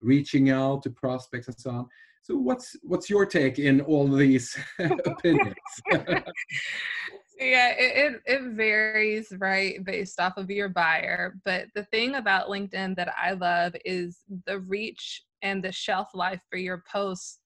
reaching 0.03 0.51
out 0.51 0.83
to 0.83 0.91
prospects 0.91 1.47
and 1.47 1.59
so 1.59 1.71
on. 1.71 1.89
So 2.23 2.37
what's 2.37 2.77
what's 2.83 3.09
your 3.09 3.25
take 3.25 3.59
in 3.59 3.81
all 3.81 4.07
these 4.09 4.55
opinions? 4.79 5.57
yeah 7.39 7.71
it, 7.79 8.13
it, 8.13 8.23
it 8.27 8.43
varies 8.51 9.33
right 9.39 9.83
based 9.83 10.21
off 10.21 10.37
of 10.37 10.51
your 10.51 10.69
buyer 10.69 11.41
but 11.47 11.69
the 11.75 11.85
thing 11.85 12.17
about 12.17 12.49
linkedin 12.51 12.95
that 12.95 13.15
i 13.17 13.33
love 13.33 13.75
is 13.87 14.19
the 14.45 14.59
reach 14.59 15.23
and 15.41 15.65
the 15.65 15.73
shelf 15.73 16.09
life 16.13 16.43
for 16.51 16.59
your 16.59 16.85
posts 16.93 17.39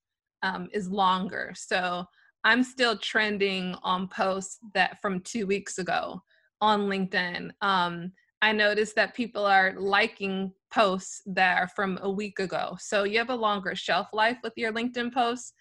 um, 0.42 0.68
is 0.72 0.88
longer 0.88 1.52
so 1.54 2.04
i'm 2.44 2.62
still 2.62 2.96
trending 2.98 3.74
on 3.82 4.08
posts 4.08 4.58
that 4.74 5.00
from 5.00 5.20
two 5.20 5.46
weeks 5.46 5.78
ago 5.78 6.22
on 6.60 6.82
linkedin 6.88 7.50
um, 7.60 8.12
i 8.42 8.52
noticed 8.52 8.94
that 8.94 9.14
people 9.14 9.44
are 9.44 9.74
liking 9.78 10.52
posts 10.72 11.22
that 11.26 11.58
are 11.58 11.68
from 11.68 11.98
a 12.02 12.10
week 12.10 12.38
ago 12.38 12.76
so 12.80 13.04
you 13.04 13.18
have 13.18 13.30
a 13.30 13.34
longer 13.34 13.74
shelf 13.74 14.08
life 14.12 14.38
with 14.42 14.52
your 14.56 14.72
linkedin 14.72 15.12
posts 15.12 15.52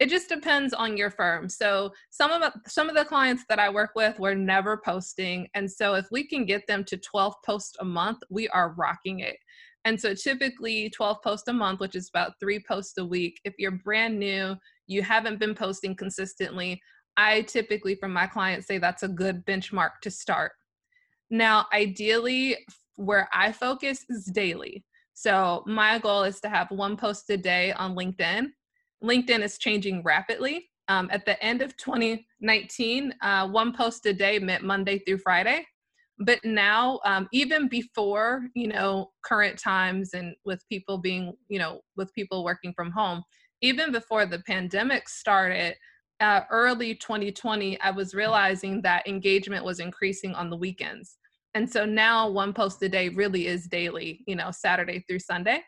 it 0.00 0.08
just 0.08 0.30
depends 0.30 0.72
on 0.72 0.96
your 0.96 1.10
firm. 1.10 1.50
So 1.50 1.92
some 2.08 2.30
of 2.30 2.54
some 2.66 2.88
of 2.88 2.96
the 2.96 3.04
clients 3.04 3.44
that 3.50 3.58
I 3.58 3.68
work 3.68 3.90
with 3.94 4.18
were 4.18 4.34
never 4.34 4.80
posting, 4.82 5.46
and 5.54 5.70
so 5.70 5.92
if 5.92 6.06
we 6.10 6.26
can 6.26 6.46
get 6.46 6.66
them 6.66 6.84
to 6.84 6.96
12 6.96 7.34
posts 7.44 7.76
a 7.80 7.84
month, 7.84 8.18
we 8.30 8.48
are 8.48 8.72
rocking 8.78 9.20
it. 9.20 9.36
And 9.84 10.00
so 10.00 10.14
typically 10.14 10.90
12 10.90 11.22
posts 11.22 11.48
a 11.48 11.52
month, 11.52 11.80
which 11.80 11.94
is 11.94 12.08
about 12.08 12.32
three 12.40 12.62
posts 12.66 12.96
a 12.98 13.04
week. 13.04 13.40
If 13.44 13.54
you're 13.58 13.70
brand 13.70 14.18
new, 14.18 14.56
you 14.90 15.02
haven't 15.02 15.38
been 15.38 15.54
posting 15.54 15.94
consistently, 15.94 16.80
I 17.16 17.42
typically 17.42 17.94
from 17.94 18.12
my 18.12 18.26
clients 18.26 18.66
say 18.66 18.78
that's 18.78 19.02
a 19.02 19.08
good 19.08 19.44
benchmark 19.46 20.00
to 20.02 20.10
start. 20.10 20.52
Now, 21.30 21.66
ideally, 21.72 22.56
where 22.96 23.28
I 23.32 23.52
focus 23.52 24.04
is 24.08 24.24
daily. 24.26 24.84
So 25.14 25.62
my 25.66 25.98
goal 25.98 26.24
is 26.24 26.40
to 26.40 26.48
have 26.48 26.70
one 26.70 26.96
post 26.96 27.30
a 27.30 27.36
day 27.36 27.72
on 27.72 27.94
LinkedIn 27.94 28.50
LinkedIn 29.02 29.42
is 29.42 29.58
changing 29.58 30.02
rapidly. 30.02 30.68
Um, 30.88 31.08
at 31.12 31.24
the 31.24 31.42
end 31.42 31.62
of 31.62 31.76
2019, 31.76 33.14
uh, 33.22 33.48
one 33.48 33.72
post 33.72 34.06
a 34.06 34.12
day 34.12 34.38
meant 34.38 34.64
Monday 34.64 34.98
through 34.98 35.18
Friday. 35.18 35.66
But 36.18 36.44
now, 36.44 37.00
um, 37.06 37.28
even 37.32 37.68
before 37.68 38.46
you 38.54 38.68
know 38.68 39.10
current 39.24 39.58
times 39.58 40.12
and 40.12 40.34
with 40.44 40.62
people 40.68 40.98
being 40.98 41.32
you 41.48 41.58
know 41.58 41.80
with 41.96 42.12
people 42.12 42.44
working 42.44 42.74
from 42.74 42.90
home, 42.90 43.22
even 43.62 43.92
before 43.92 44.26
the 44.26 44.40
pandemic 44.40 45.08
started, 45.08 45.76
uh, 46.20 46.42
early 46.50 46.94
2020, 46.94 47.80
I 47.80 47.90
was 47.90 48.14
realizing 48.14 48.82
that 48.82 49.06
engagement 49.06 49.64
was 49.64 49.80
increasing 49.80 50.34
on 50.34 50.50
the 50.50 50.56
weekends. 50.56 51.16
And 51.54 51.68
so 51.68 51.84
now 51.84 52.28
one 52.28 52.52
post 52.52 52.82
a 52.82 52.88
day 52.88 53.08
really 53.08 53.46
is 53.46 53.66
daily, 53.66 54.20
you 54.26 54.36
know, 54.36 54.50
Saturday 54.50 55.04
through 55.08 55.18
Sunday. 55.18 55.62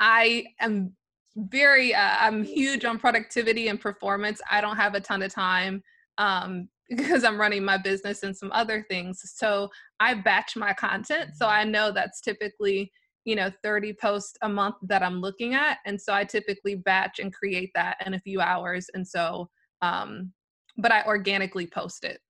I 0.00 0.46
am 0.60 0.94
very 1.36 1.94
uh, 1.94 2.16
i'm 2.20 2.42
huge 2.42 2.84
on 2.84 2.98
productivity 2.98 3.68
and 3.68 3.80
performance 3.80 4.40
i 4.50 4.60
don't 4.60 4.76
have 4.76 4.94
a 4.94 5.00
ton 5.00 5.22
of 5.22 5.32
time 5.32 5.82
um, 6.18 6.68
because 6.88 7.24
i'm 7.24 7.38
running 7.38 7.64
my 7.64 7.76
business 7.76 8.22
and 8.22 8.36
some 8.36 8.50
other 8.52 8.84
things 8.88 9.20
so 9.34 9.68
i 10.00 10.14
batch 10.14 10.56
my 10.56 10.72
content 10.72 11.30
so 11.34 11.46
i 11.46 11.62
know 11.64 11.92
that's 11.92 12.20
typically 12.20 12.90
you 13.26 13.36
know 13.36 13.50
30 13.62 13.92
posts 14.00 14.38
a 14.40 14.48
month 14.48 14.76
that 14.82 15.02
i'm 15.02 15.20
looking 15.20 15.52
at 15.54 15.78
and 15.84 16.00
so 16.00 16.14
i 16.14 16.24
typically 16.24 16.76
batch 16.76 17.18
and 17.18 17.34
create 17.34 17.70
that 17.74 17.98
in 18.06 18.14
a 18.14 18.20
few 18.20 18.40
hours 18.40 18.88
and 18.94 19.06
so 19.06 19.50
um 19.82 20.32
but 20.78 20.92
i 20.92 21.02
organically 21.04 21.66
post 21.66 22.04
it. 22.04 22.20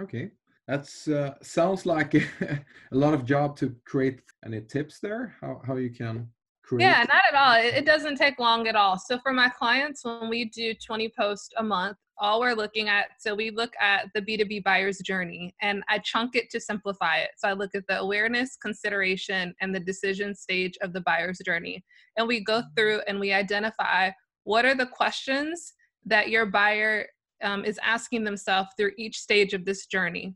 Okay. 0.00 0.30
That's 0.66 1.08
uh, 1.08 1.34
sounds 1.42 1.84
like 1.84 2.14
a 2.40 2.64
lot 2.90 3.14
of 3.14 3.24
job 3.24 3.56
to 3.58 3.76
create 3.84 4.20
any 4.44 4.62
tips 4.62 4.98
there? 4.98 5.36
How, 5.40 5.60
how 5.66 5.76
you 5.76 5.90
can 5.90 6.28
create? 6.66 6.86
Yeah, 6.86 7.04
not 7.08 7.22
at 7.28 7.34
all. 7.34 7.54
It, 7.54 7.74
it 7.74 7.86
doesn't 7.86 8.16
take 8.16 8.38
long 8.38 8.66
at 8.68 8.76
all. 8.76 8.98
So 8.98 9.18
for 9.18 9.32
my 9.32 9.48
clients, 9.48 10.04
when 10.04 10.28
we 10.28 10.46
do 10.46 10.74
20 10.74 11.12
posts 11.18 11.50
a 11.58 11.62
month, 11.62 11.96
all 12.18 12.40
we're 12.40 12.54
looking 12.54 12.88
at, 12.88 13.06
so 13.18 13.34
we 13.34 13.50
look 13.50 13.72
at 13.80 14.08
the 14.14 14.22
B2B 14.22 14.62
buyer's 14.62 14.98
journey 14.98 15.54
and 15.62 15.82
I 15.88 15.98
chunk 15.98 16.36
it 16.36 16.48
to 16.50 16.60
simplify 16.60 17.18
it. 17.18 17.30
So 17.36 17.48
I 17.48 17.52
look 17.52 17.74
at 17.74 17.86
the 17.88 17.98
awareness, 17.98 18.56
consideration, 18.56 19.54
and 19.60 19.74
the 19.74 19.80
decision 19.80 20.34
stage 20.34 20.74
of 20.80 20.92
the 20.92 21.00
buyer's 21.00 21.38
journey. 21.44 21.84
And 22.16 22.28
we 22.28 22.42
go 22.42 22.62
through 22.76 23.00
and 23.08 23.18
we 23.18 23.32
identify 23.32 24.10
what 24.44 24.64
are 24.64 24.74
the 24.74 24.86
questions 24.86 25.72
that 26.06 26.28
your 26.28 26.46
buyer 26.46 27.06
um, 27.42 27.64
is 27.64 27.78
asking 27.82 28.24
themselves 28.24 28.68
through 28.76 28.92
each 28.96 29.18
stage 29.18 29.52
of 29.54 29.64
this 29.64 29.86
journey. 29.86 30.34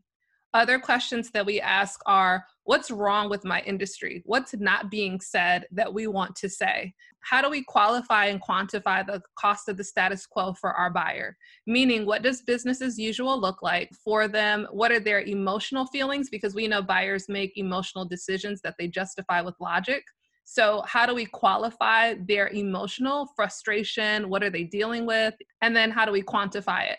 Other 0.53 0.79
questions 0.79 1.29
that 1.31 1.45
we 1.45 1.61
ask 1.61 1.99
are 2.07 2.43
what's 2.63 2.89
wrong 2.89 3.29
with 3.29 3.45
my 3.45 3.61
industry? 3.61 4.23
What's 4.25 4.55
not 4.55 4.89
being 4.89 5.19
said 5.21 5.65
that 5.71 5.93
we 5.93 6.07
want 6.07 6.35
to 6.37 6.49
say? 6.49 6.93
How 7.21 7.41
do 7.41 7.49
we 7.49 7.63
qualify 7.63 8.25
and 8.25 8.41
quantify 8.41 9.05
the 9.05 9.21
cost 9.37 9.69
of 9.69 9.77
the 9.77 9.83
status 9.83 10.25
quo 10.25 10.53
for 10.53 10.71
our 10.71 10.89
buyer? 10.89 11.37
Meaning, 11.67 12.05
what 12.05 12.23
does 12.23 12.41
business 12.41 12.81
as 12.81 12.97
usual 12.97 13.39
look 13.39 13.61
like 13.61 13.91
for 14.03 14.27
them? 14.27 14.67
What 14.71 14.91
are 14.91 14.99
their 14.99 15.21
emotional 15.21 15.85
feelings? 15.85 16.29
Because 16.29 16.55
we 16.55 16.67
know 16.67 16.81
buyers 16.81 17.29
make 17.29 17.55
emotional 17.55 18.05
decisions 18.05 18.61
that 18.61 18.75
they 18.79 18.87
justify 18.87 19.41
with 19.41 19.55
logic. 19.59 20.03
So, 20.45 20.81
how 20.87 21.05
do 21.05 21.13
we 21.13 21.25
qualify 21.25 22.15
their 22.27 22.47
emotional 22.47 23.29
frustration? 23.35 24.29
What 24.29 24.41
are 24.41 24.49
they 24.49 24.63
dealing 24.63 25.05
with? 25.05 25.35
And 25.61 25.75
then, 25.75 25.91
how 25.91 26.05
do 26.05 26.11
we 26.11 26.23
quantify 26.23 26.89
it? 26.91 26.97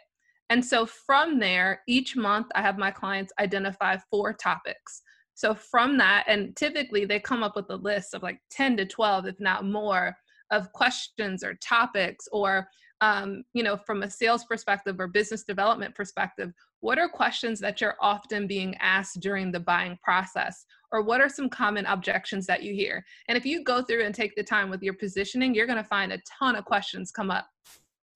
And 0.50 0.64
so 0.64 0.84
from 0.84 1.38
there, 1.38 1.80
each 1.88 2.16
month 2.16 2.48
I 2.54 2.62
have 2.62 2.76
my 2.76 2.90
clients 2.90 3.32
identify 3.40 3.96
four 4.10 4.32
topics. 4.32 5.02
So 5.34 5.54
from 5.54 5.96
that, 5.98 6.24
and 6.26 6.54
typically 6.56 7.06
they 7.06 7.18
come 7.18 7.42
up 7.42 7.56
with 7.56 7.70
a 7.70 7.76
list 7.76 8.12
of 8.14 8.22
like 8.22 8.40
10 8.50 8.76
to 8.76 8.84
12, 8.84 9.26
if 9.26 9.40
not 9.40 9.64
more, 9.64 10.16
of 10.50 10.72
questions 10.72 11.44
or 11.44 11.54
topics 11.62 12.26
or 12.32 12.68
um, 13.02 13.44
you 13.54 13.62
know 13.62 13.76
from 13.76 14.02
a 14.02 14.10
sales 14.10 14.44
perspective 14.44 14.96
or 14.98 15.06
business 15.06 15.44
development 15.44 15.94
perspective 15.94 16.52
what 16.80 16.98
are 16.98 17.08
questions 17.08 17.60
that 17.60 17.80
you're 17.80 17.96
often 18.00 18.46
being 18.46 18.74
asked 18.80 19.20
during 19.20 19.52
the 19.52 19.60
buying 19.60 19.98
process? 20.02 20.64
Or 20.92 21.02
what 21.02 21.20
are 21.20 21.28
some 21.28 21.48
common 21.48 21.86
objections 21.86 22.46
that 22.46 22.62
you 22.62 22.74
hear? 22.74 23.04
And 23.28 23.38
if 23.38 23.46
you 23.46 23.62
go 23.62 23.82
through 23.82 24.04
and 24.04 24.14
take 24.14 24.34
the 24.34 24.42
time 24.42 24.70
with 24.70 24.82
your 24.82 24.94
positioning 24.94 25.54
you're 25.54 25.66
going 25.66 25.76
to 25.76 25.84
find 25.84 26.12
a 26.12 26.22
ton 26.38 26.56
of 26.56 26.64
questions 26.64 27.12
come 27.12 27.30
up 27.30 27.46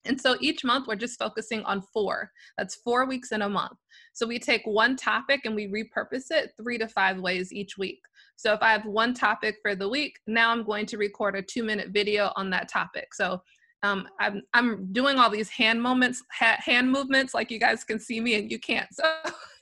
and 0.05 0.19
so 0.19 0.35
each 0.39 0.63
month 0.63 0.87
we're 0.87 0.95
just 0.95 1.19
focusing 1.19 1.63
on 1.63 1.81
four. 1.81 2.31
That's 2.57 2.75
four 2.75 3.05
weeks 3.05 3.31
in 3.31 3.41
a 3.41 3.49
month. 3.49 3.77
So 4.13 4.25
we 4.25 4.39
take 4.39 4.61
one 4.65 4.95
topic 4.95 5.41
and 5.45 5.55
we 5.55 5.67
repurpose 5.67 6.31
it 6.31 6.51
three 6.57 6.77
to 6.77 6.87
five 6.87 7.19
ways 7.19 7.51
each 7.51 7.77
week. 7.77 7.99
So 8.35 8.53
if 8.53 8.61
I 8.61 8.71
have 8.71 8.85
one 8.85 9.13
topic 9.13 9.57
for 9.61 9.75
the 9.75 9.89
week, 9.89 10.19
now 10.27 10.51
I'm 10.51 10.63
going 10.63 10.85
to 10.87 10.97
record 10.97 11.35
a 11.35 11.41
two 11.41 11.63
minute 11.63 11.89
video 11.89 12.31
on 12.35 12.49
that 12.51 12.69
topic. 12.69 13.13
So 13.13 13.41
um, 13.83 14.07
I'm, 14.19 14.41
I'm 14.53 14.91
doing 14.93 15.19
all 15.19 15.29
these 15.29 15.49
hand 15.49 15.81
moments, 15.81 16.23
ha- 16.31 16.57
hand 16.59 16.91
movements, 16.91 17.33
like 17.33 17.51
you 17.51 17.59
guys 17.59 17.83
can 17.83 17.99
see 17.99 18.19
me 18.19 18.35
and 18.35 18.49
you 18.49 18.59
can't. 18.59 18.87
So, 18.91 19.03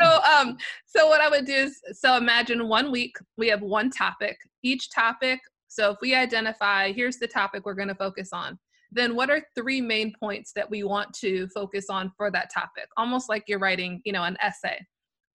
so, 0.00 0.20
um, 0.36 0.56
so 0.84 1.06
what 1.08 1.20
I 1.20 1.28
would 1.28 1.46
do 1.46 1.54
is, 1.54 1.80
so 1.92 2.16
imagine 2.16 2.68
one 2.68 2.90
week 2.90 3.16
we 3.38 3.48
have 3.48 3.62
one 3.62 3.90
topic. 3.90 4.36
Each 4.62 4.90
topic. 4.90 5.40
So 5.68 5.92
if 5.92 5.98
we 6.02 6.14
identify, 6.14 6.92
here's 6.92 7.16
the 7.16 7.28
topic 7.28 7.64
we're 7.64 7.74
going 7.74 7.88
to 7.88 7.94
focus 7.94 8.30
on 8.32 8.58
then 8.92 9.14
what 9.14 9.30
are 9.30 9.42
three 9.54 9.80
main 9.80 10.12
points 10.18 10.52
that 10.54 10.70
we 10.70 10.82
want 10.82 11.12
to 11.14 11.48
focus 11.48 11.86
on 11.90 12.12
for 12.16 12.30
that 12.30 12.50
topic? 12.52 12.88
Almost 12.96 13.28
like 13.28 13.44
you're 13.46 13.58
writing 13.58 14.00
you 14.04 14.12
know 14.12 14.24
an 14.24 14.36
essay. 14.42 14.84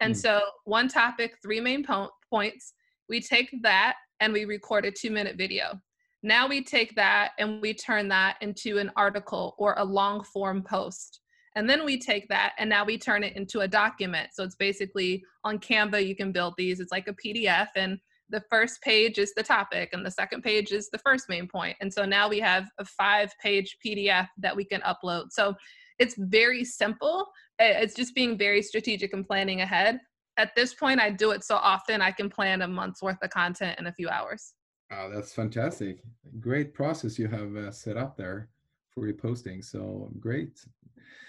And 0.01 0.13
mm. 0.13 0.17
so 0.17 0.41
one 0.65 0.87
topic 0.87 1.37
three 1.41 1.59
main 1.59 1.83
po- 1.83 2.11
points 2.29 2.73
we 3.09 3.21
take 3.21 3.49
that 3.61 3.95
and 4.19 4.33
we 4.33 4.45
record 4.45 4.85
a 4.85 4.91
two 4.91 5.11
minute 5.11 5.37
video. 5.37 5.79
Now 6.23 6.47
we 6.47 6.63
take 6.63 6.95
that 6.95 7.31
and 7.37 7.61
we 7.61 7.73
turn 7.73 8.07
that 8.09 8.37
into 8.41 8.77
an 8.79 8.91
article 8.95 9.55
or 9.57 9.75
a 9.77 9.83
long 9.83 10.23
form 10.23 10.63
post. 10.63 11.21
And 11.55 11.69
then 11.69 11.85
we 11.85 11.99
take 11.99 12.27
that 12.29 12.53
and 12.57 12.69
now 12.69 12.83
we 12.83 12.97
turn 12.97 13.23
it 13.23 13.35
into 13.35 13.61
a 13.61 13.67
document. 13.67 14.29
So 14.33 14.43
it's 14.43 14.55
basically 14.55 15.23
on 15.43 15.59
canva 15.59 16.05
you 16.05 16.15
can 16.15 16.31
build 16.31 16.55
these. 16.57 16.79
It's 16.79 16.91
like 16.91 17.07
a 17.07 17.13
pdf 17.13 17.67
and 17.75 17.99
the 18.29 18.43
first 18.49 18.81
page 18.81 19.17
is 19.17 19.33
the 19.35 19.43
topic 19.43 19.89
and 19.93 20.05
the 20.05 20.11
second 20.11 20.41
page 20.41 20.71
is 20.71 20.89
the 20.89 20.99
first 20.99 21.29
main 21.29 21.47
point. 21.47 21.75
And 21.81 21.93
so 21.93 22.05
now 22.05 22.27
we 22.27 22.39
have 22.39 22.67
a 22.79 22.85
five 22.85 23.31
page 23.41 23.77
PDF 23.85 24.27
that 24.37 24.55
we 24.55 24.65
can 24.65 24.81
upload. 24.81 25.25
So 25.31 25.55
it's 25.99 26.15
very 26.17 26.65
simple. 26.65 27.27
It's 27.59 27.93
just 27.93 28.15
being 28.15 28.37
very 28.37 28.61
strategic 28.61 29.13
and 29.13 29.25
planning 29.25 29.61
ahead. 29.61 29.99
At 30.37 30.51
this 30.55 30.73
point, 30.73 30.99
I 30.99 31.11
do 31.11 31.31
it 31.31 31.43
so 31.43 31.55
often 31.55 32.01
I 32.01 32.11
can 32.11 32.29
plan 32.29 32.61
a 32.61 32.67
month's 32.67 33.01
worth 33.01 33.17
of 33.21 33.29
content 33.29 33.79
in 33.79 33.87
a 33.87 33.93
few 33.93 34.09
hours. 34.09 34.53
Oh, 34.91 35.09
that's 35.09 35.33
fantastic. 35.33 35.99
Great 36.39 36.73
process 36.73 37.17
you 37.17 37.27
have 37.27 37.55
uh, 37.55 37.71
set 37.71 37.97
up 37.97 38.17
there 38.17 38.49
for 38.89 39.05
your 39.05 39.15
posting. 39.15 39.61
So 39.61 40.11
great. 40.19 40.59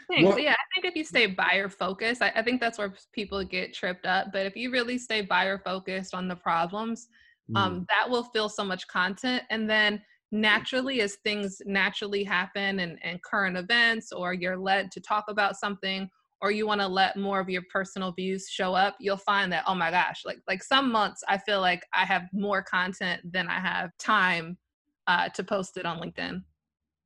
Thanks. 0.09 0.25
What, 0.25 0.43
yeah, 0.43 0.53
I 0.53 0.65
think 0.75 0.87
if 0.87 0.97
you 0.97 1.05
stay 1.05 1.27
buyer 1.27 1.69
focused, 1.69 2.23
I, 2.23 2.33
I, 2.37 2.43
think 2.43 2.61
that's 2.61 2.79
where 2.79 2.95
people 3.13 3.43
get 3.45 3.75
tripped 3.75 4.07
up. 4.07 4.29
But 4.33 4.47
if 4.47 4.55
you 4.55 4.71
really 4.71 4.99
stay 4.99 5.21
buyer 5.21 5.59
focused 5.59 6.15
on 6.15 6.29
the 6.29 6.37
problems, 6.37 7.09
mm. 7.51 7.59
um, 7.59 7.87
that 7.89 8.09
will 8.09 8.23
fill 8.23 8.49
so 8.49 8.63
much 8.63 8.87
content. 8.87 9.43
And 9.51 9.69
then 9.69 10.01
naturally, 10.31 11.01
as 11.01 11.17
things 11.25 11.61
naturally 11.67 12.23
happen 12.23 12.81
and, 12.81 12.99
and 13.03 13.23
current 13.23 13.57
events, 13.57 14.13
or 14.13 14.33
you're 14.33 14.57
led 14.57 14.93
to 14.93 15.01
talk 15.01 15.25
about 15.29 15.57
something, 15.57 16.09
or 16.41 16.51
you 16.51 16.67
want 16.67 16.81
to 16.81 16.87
let 16.87 17.17
more 17.17 17.41
of 17.41 17.49
your 17.49 17.63
personal 17.73 18.13
views 18.13 18.49
show 18.49 18.75
up, 18.75 18.97
you'll 19.01 19.17
find 19.17 19.51
that, 19.53 19.65
oh 19.67 19.75
my 19.75 19.91
gosh, 19.91 20.23
like 20.25 20.39
like 20.47 20.63
some 20.63 20.93
months 20.93 21.23
I 21.29 21.39
feel 21.39 21.61
like 21.61 21.83
I 21.95 22.05
have 22.05 22.25
more 22.33 22.63
content 22.63 23.23
than 23.33 23.49
I 23.49 23.59
have 23.59 23.91
time 23.99 24.59
uh, 25.07 25.29
to 25.31 25.43
post 25.43 25.77
it 25.77 25.87
on 25.87 25.99
LinkedIn. 25.99 26.43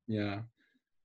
Yeah. 0.08 0.40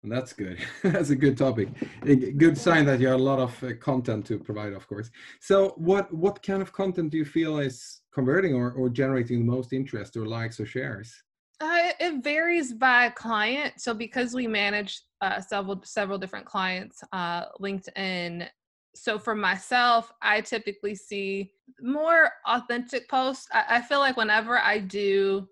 That's 0.08 0.34
good. 0.34 0.58
That's 0.84 1.10
a 1.10 1.16
good 1.16 1.38
topic. 1.38 1.70
A 2.04 2.16
good 2.16 2.58
sign 2.58 2.86
that 2.86 3.00
you 3.00 3.08
have 3.08 3.20
a 3.20 3.24
lot 3.24 3.40
of 3.40 3.64
uh, 3.64 3.74
content 3.80 4.26
to 4.28 4.38
provide, 4.38 4.74
of 4.74 4.88
course. 4.88 5.10
So, 5.40 5.74
what 5.78 6.14
what 6.14 6.44
kind 6.44 6.62
of 6.62 6.72
content 6.72 7.12
do 7.12 7.18
you 7.18 7.26
feel 7.26 7.58
is 7.60 8.02
converting 8.14 8.54
or, 8.54 8.72
or 8.72 8.90
generating 8.90 9.40
the 9.40 9.52
most 9.52 9.74
interest 9.74 10.16
or 10.16 10.26
likes 10.26 10.60
or 10.60 10.66
shares? 10.66 11.14
Uh, 11.60 11.92
it 12.00 12.24
varies 12.24 12.74
by 12.74 13.10
client. 13.10 13.74
So, 13.78 13.94
because 13.94 14.34
we 14.34 14.48
manage 14.48 15.02
uh, 15.22 15.42
several 15.42 15.82
several 15.84 16.18
different 16.18 16.46
clients, 16.46 17.04
uh, 17.12 17.46
LinkedIn. 17.60 18.48
So, 18.96 19.18
for 19.18 19.36
myself, 19.36 20.12
I 20.22 20.42
typically 20.42 20.96
see 20.96 21.52
more 21.82 22.32
authentic 22.46 23.10
posts. 23.10 23.48
I, 23.52 23.78
I 23.78 23.82
feel 23.82 24.00
like 24.00 24.18
whenever 24.18 24.60
I 24.60 24.80
do 24.80 25.48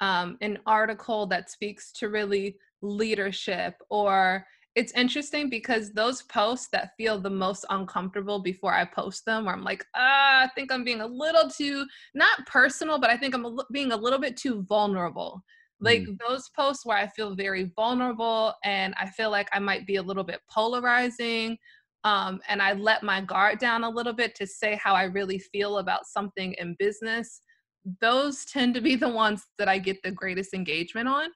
um, 0.00 0.36
an 0.42 0.58
article 0.66 1.26
that 1.28 1.50
speaks 1.50 1.90
to 1.92 2.08
really 2.08 2.58
leadership 2.84 3.74
or 3.90 4.46
it's 4.74 4.92
interesting 4.92 5.48
because 5.48 5.92
those 5.92 6.22
posts 6.22 6.68
that 6.72 6.90
feel 6.96 7.20
the 7.20 7.30
most 7.30 7.64
uncomfortable 7.70 8.40
before 8.40 8.74
I 8.74 8.84
post 8.84 9.24
them, 9.24 9.44
where 9.44 9.54
I'm 9.54 9.62
like, 9.62 9.84
ah, 9.94 10.42
I 10.44 10.48
think 10.54 10.72
I'm 10.72 10.82
being 10.82 11.00
a 11.00 11.06
little 11.06 11.48
too, 11.48 11.86
not 12.14 12.44
personal, 12.46 12.98
but 12.98 13.10
I 13.10 13.16
think 13.16 13.34
I'm 13.34 13.44
a, 13.44 13.56
being 13.70 13.92
a 13.92 13.96
little 13.96 14.18
bit 14.18 14.36
too 14.36 14.64
vulnerable. 14.68 15.44
Like 15.80 16.02
mm. 16.02 16.18
those 16.26 16.48
posts 16.56 16.84
where 16.84 16.96
I 16.96 17.06
feel 17.06 17.36
very 17.36 17.70
vulnerable 17.76 18.54
and 18.64 18.94
I 19.00 19.06
feel 19.10 19.30
like 19.30 19.48
I 19.52 19.60
might 19.60 19.86
be 19.86 19.96
a 19.96 20.02
little 20.02 20.24
bit 20.24 20.40
polarizing. 20.50 21.56
Um, 22.02 22.40
and 22.48 22.60
I 22.60 22.72
let 22.72 23.02
my 23.02 23.20
guard 23.20 23.58
down 23.58 23.84
a 23.84 23.88
little 23.88 24.12
bit 24.12 24.34
to 24.36 24.46
say 24.46 24.78
how 24.82 24.94
I 24.94 25.04
really 25.04 25.38
feel 25.38 25.78
about 25.78 26.06
something 26.06 26.54
in 26.58 26.76
business. 26.78 27.40
Those 28.00 28.44
tend 28.44 28.74
to 28.74 28.80
be 28.80 28.96
the 28.96 29.08
ones 29.08 29.42
that 29.58 29.68
I 29.68 29.78
get 29.78 30.02
the 30.02 30.10
greatest 30.10 30.52
engagement 30.52 31.06
on 31.08 31.28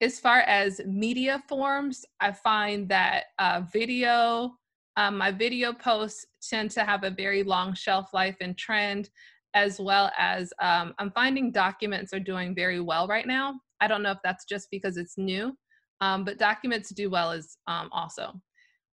as 0.00 0.20
far 0.20 0.40
as 0.40 0.80
media 0.86 1.42
forms, 1.48 2.04
I 2.20 2.32
find 2.32 2.88
that 2.88 3.24
uh, 3.38 3.62
video, 3.72 4.54
um, 4.96 5.18
my 5.18 5.32
video 5.32 5.72
posts 5.72 6.26
tend 6.48 6.70
to 6.72 6.84
have 6.84 7.04
a 7.04 7.10
very 7.10 7.42
long 7.42 7.74
shelf 7.74 8.10
life 8.12 8.36
and 8.40 8.56
trend, 8.56 9.10
as 9.54 9.80
well 9.80 10.10
as 10.16 10.52
um, 10.60 10.94
I'm 10.98 11.10
finding 11.10 11.50
documents 11.50 12.12
are 12.12 12.20
doing 12.20 12.54
very 12.54 12.80
well 12.80 13.08
right 13.08 13.26
now. 13.26 13.54
I 13.80 13.88
don't 13.88 14.02
know 14.02 14.12
if 14.12 14.18
that's 14.22 14.44
just 14.44 14.68
because 14.70 14.96
it's 14.96 15.18
new, 15.18 15.56
um, 16.00 16.24
but 16.24 16.38
documents 16.38 16.90
do 16.90 17.10
well 17.10 17.32
as 17.32 17.56
um, 17.66 17.88
also. 17.92 18.32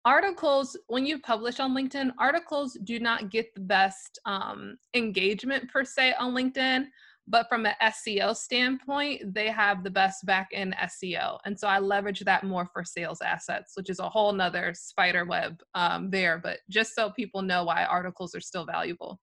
Articles, 0.05 0.77
when 0.88 1.05
you 1.05 1.19
publish 1.19 1.59
on 1.59 1.75
LinkedIn, 1.75 2.12
articles 2.19 2.77
do 2.83 3.00
not 3.00 3.31
get 3.31 3.53
the 3.55 3.62
best 3.62 4.19
um, 4.25 4.77
engagement 4.95 5.71
per 5.71 5.83
se 5.83 6.13
on 6.19 6.33
LinkedIn 6.33 6.85
but 7.27 7.48
from 7.50 7.65
an 7.65 7.74
SEO 7.82 8.36
standpoint, 8.36 9.34
they 9.34 9.50
have 9.50 9.84
the 9.84 9.89
best 9.89 10.25
back 10.25 10.50
end 10.53 10.75
SEO. 10.84 11.39
And 11.46 11.60
so 11.60 11.67
I 11.67 11.79
leverage 11.79 12.20
that 12.22 12.44
more 12.44 12.70
for 12.72 12.84
sales 12.84 13.22
assets, 13.22 13.74
which 13.75 13.89
is 13.89 14.00
a 14.00 14.10
whole 14.10 14.32
nother 14.32 14.74
spider 14.75 15.25
web 15.25 15.60
um, 15.74 16.10
there. 16.12 16.38
But 16.38 16.60
just 16.70 16.94
so 16.94 17.10
people 17.10 17.41
know 17.41 17.63
why 17.63 17.86
articles 17.86 18.36
are 18.36 18.41
still 18.41 18.65
valuable. 18.65 19.20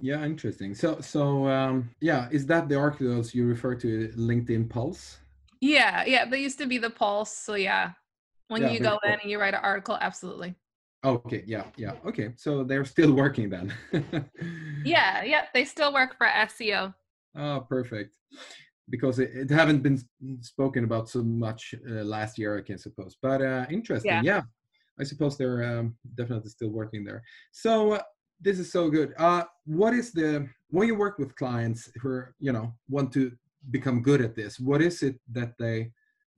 Yeah, 0.00 0.24
interesting. 0.24 0.74
So, 0.74 1.00
so 1.00 1.46
um, 1.48 1.90
yeah, 2.00 2.28
is 2.30 2.46
that 2.46 2.68
the 2.68 2.76
articles 2.76 3.34
you 3.34 3.46
refer 3.46 3.74
to 3.76 4.08
LinkedIn 4.16 4.68
Pulse? 4.68 5.18
Yeah, 5.60 6.04
yeah, 6.06 6.24
they 6.24 6.40
used 6.40 6.58
to 6.58 6.66
be 6.66 6.78
the 6.78 6.90
Pulse. 6.90 7.30
So 7.30 7.54
yeah, 7.54 7.92
when 8.48 8.62
yeah, 8.62 8.70
you 8.70 8.80
go 8.80 8.98
cool. 9.02 9.12
in 9.12 9.20
and 9.20 9.30
you 9.30 9.38
write 9.38 9.54
an 9.54 9.60
article, 9.62 9.98
absolutely. 10.00 10.54
Okay, 11.04 11.44
yeah, 11.46 11.64
yeah. 11.76 11.92
Okay, 12.06 12.32
so 12.36 12.64
they're 12.64 12.84
still 12.86 13.12
working 13.12 13.50
then. 13.50 13.72
yeah, 14.84 15.22
yeah, 15.22 15.44
they 15.52 15.66
still 15.66 15.92
work 15.92 16.16
for 16.16 16.26
SEO. 16.26 16.94
Oh, 17.36 17.66
perfect. 17.68 18.14
Because 18.88 19.18
it, 19.18 19.30
it 19.34 19.50
haven't 19.50 19.82
been 19.82 20.00
spoken 20.40 20.84
about 20.84 21.08
so 21.08 21.22
much 21.22 21.74
uh, 21.88 22.04
last 22.04 22.38
year, 22.38 22.58
I 22.58 22.62
can 22.62 22.78
suppose. 22.78 23.16
But 23.20 23.40
uh, 23.42 23.66
interesting, 23.70 24.10
yeah. 24.10 24.22
yeah. 24.22 24.42
I 24.98 25.04
suppose 25.04 25.36
they're 25.36 25.64
um, 25.64 25.96
definitely 26.14 26.50
still 26.50 26.70
working 26.70 27.04
there. 27.04 27.22
So 27.50 27.94
uh, 27.94 28.02
this 28.40 28.58
is 28.58 28.70
so 28.70 28.90
good. 28.90 29.14
Uh, 29.18 29.44
what 29.64 29.94
is 29.94 30.12
the 30.12 30.48
when 30.70 30.86
you 30.86 30.94
work 30.94 31.18
with 31.18 31.34
clients 31.36 31.90
who 32.00 32.08
are, 32.08 32.34
you 32.38 32.52
know 32.52 32.74
want 32.88 33.12
to 33.14 33.32
become 33.70 34.02
good 34.02 34.20
at 34.20 34.36
this? 34.36 34.60
What 34.60 34.82
is 34.82 35.02
it 35.02 35.16
that 35.32 35.54
they 35.58 35.92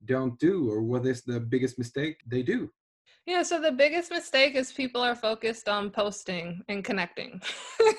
don't 0.05 0.39
do, 0.39 0.69
or 0.71 0.81
what 0.81 1.05
is 1.05 1.21
the 1.23 1.39
biggest 1.39 1.77
mistake 1.77 2.17
they 2.25 2.43
do? 2.43 2.71
Yeah, 3.27 3.43
so 3.43 3.59
the 3.59 3.73
biggest 3.73 4.09
mistake 4.09 4.55
is 4.55 4.71
people 4.71 5.01
are 5.01 5.13
focused 5.13 5.67
on 5.67 5.91
posting 5.91 6.61
and 6.69 6.81
connecting. 6.81 7.41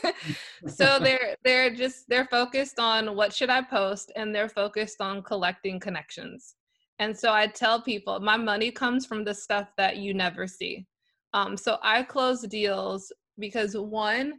so 0.66 0.98
they're 1.02 1.36
they're 1.44 1.74
just 1.74 2.08
they're 2.08 2.24
focused 2.24 2.78
on 2.78 3.14
what 3.14 3.34
should 3.34 3.50
I 3.50 3.60
post 3.60 4.10
and 4.16 4.34
they're 4.34 4.48
focused 4.48 5.02
on 5.02 5.22
collecting 5.22 5.78
connections. 5.80 6.54
And 6.98 7.16
so 7.16 7.30
I 7.30 7.46
tell 7.46 7.82
people 7.82 8.18
my 8.20 8.38
money 8.38 8.70
comes 8.70 9.04
from 9.04 9.22
the 9.22 9.34
stuff 9.34 9.68
that 9.76 9.98
you 9.98 10.14
never 10.14 10.46
see. 10.46 10.86
Um, 11.34 11.58
so 11.58 11.76
I 11.82 12.04
close 12.04 12.40
deals 12.40 13.12
because 13.38 13.76
one, 13.76 14.32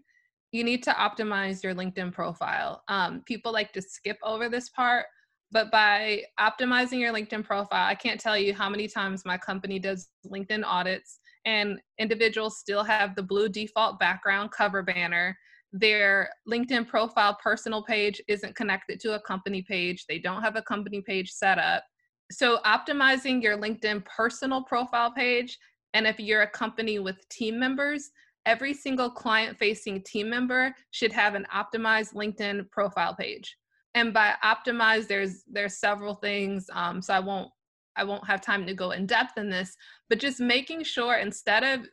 you 0.52 0.64
need 0.64 0.82
to 0.84 0.92
optimize 0.92 1.64
your 1.64 1.76
LinkedIn 1.76 2.12
profile. 2.12 2.82
Um, 2.88 3.22
people 3.28 3.54
like 3.54 3.74
to 3.74 3.82
skip 3.84 4.18
over 4.24 4.50
this 4.50 4.70
part, 4.70 5.06
but 5.52 5.72
by 5.72 6.24
optimizing 6.40 7.00
your 7.00 7.14
LinkedIn 7.14 7.44
profile, 7.44 7.88
I 7.88 7.96
can't 7.96 8.20
tell 8.20 8.38
you 8.38 8.54
how 8.54 8.70
many 8.70 8.88
times 8.88 9.26
my 9.26 9.38
company 9.38 9.80
does 9.80 10.10
LinkedIn 10.26 10.64
audits 10.64 11.20
and 11.46 11.80
individuals 11.98 12.60
still 12.60 12.84
have 12.84 13.16
the 13.16 13.24
blue 13.24 13.50
default 13.50 14.00
background 14.00 14.52
cover 14.52 14.84
banner. 14.84 15.36
Their 15.72 16.30
LinkedIn 16.48 16.88
profile 16.88 17.38
personal 17.42 17.84
page 17.84 18.22
isn't 18.28 18.56
connected 18.56 19.00
to 19.02 19.16
a 19.16 19.22
company 19.22 19.64
page. 19.64 20.06
They 20.08 20.20
don't 20.20 20.44
have 20.44 20.56
a 20.56 20.62
company 20.62 21.02
page 21.02 21.32
set 21.32 21.58
up. 21.58 21.84
So, 22.32 22.60
optimizing 22.66 23.42
your 23.42 23.58
LinkedIn 23.58 24.06
personal 24.06 24.64
profile 24.64 25.12
page, 25.12 25.58
and 25.96 26.06
if 26.06 26.20
you're 26.20 26.44
a 26.44 26.50
company 26.50 27.00
with 27.00 27.28
team 27.30 27.60
members, 27.60 28.12
every 28.46 28.74
single 28.74 29.10
client 29.10 29.58
facing 29.58 30.04
team 30.04 30.30
member 30.30 30.76
should 30.92 31.12
have 31.12 31.34
an 31.34 31.48
optimized 31.54 32.14
LinkedIn 32.14 32.70
profile 32.70 33.16
page 33.16 33.56
and 34.00 34.14
by 34.14 34.34
optimize 34.44 35.08
there's 35.08 35.44
there's 35.48 35.78
several 35.78 36.16
things 36.16 36.70
um, 36.74 37.02
so 37.02 37.14
i 37.14 37.20
won't 37.20 37.50
i 37.96 38.04
won't 38.04 38.26
have 38.26 38.42
time 38.42 38.66
to 38.66 38.74
go 38.74 38.92
in 38.92 39.06
depth 39.06 39.38
in 39.38 39.50
this 39.50 39.76
but 40.10 40.20
just 40.20 40.40
making 40.40 40.84
sure 40.84 41.18
instead 41.18 41.64
of 41.64 41.86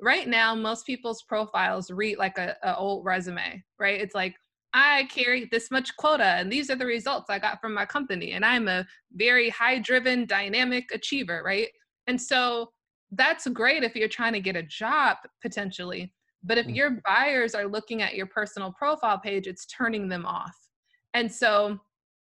right 0.00 0.28
now 0.28 0.54
most 0.54 0.86
people's 0.86 1.22
profiles 1.22 1.90
read 1.90 2.18
like 2.18 2.38
a, 2.38 2.56
a 2.62 2.76
old 2.76 3.04
resume 3.04 3.62
right? 3.78 4.00
It's 4.00 4.14
like 4.14 4.34
i 4.72 5.08
carry 5.10 5.48
this 5.50 5.70
much 5.70 5.96
quota 5.96 6.24
and 6.24 6.50
these 6.50 6.70
are 6.70 6.76
the 6.76 6.86
results 6.86 7.28
i 7.28 7.38
got 7.38 7.60
from 7.60 7.74
my 7.74 7.84
company 7.84 8.32
and 8.32 8.44
i'm 8.44 8.68
a 8.68 8.86
very 9.14 9.50
high 9.50 9.78
driven 9.78 10.26
dynamic 10.26 10.90
achiever 10.92 11.42
right? 11.44 11.68
And 12.06 12.20
so 12.20 12.70
that's 13.12 13.46
great 13.48 13.82
if 13.82 13.94
you're 13.94 14.08
trying 14.08 14.32
to 14.32 14.40
get 14.40 14.56
a 14.56 14.62
job 14.62 15.16
potentially 15.42 16.12
but 16.42 16.56
if 16.56 16.66
mm. 16.66 16.74
your 16.74 17.02
buyers 17.04 17.54
are 17.54 17.66
looking 17.66 18.00
at 18.00 18.14
your 18.14 18.26
personal 18.26 18.72
profile 18.72 19.18
page 19.18 19.46
it's 19.46 19.66
turning 19.66 20.08
them 20.08 20.24
off 20.24 20.56
and 21.14 21.30
so 21.30 21.78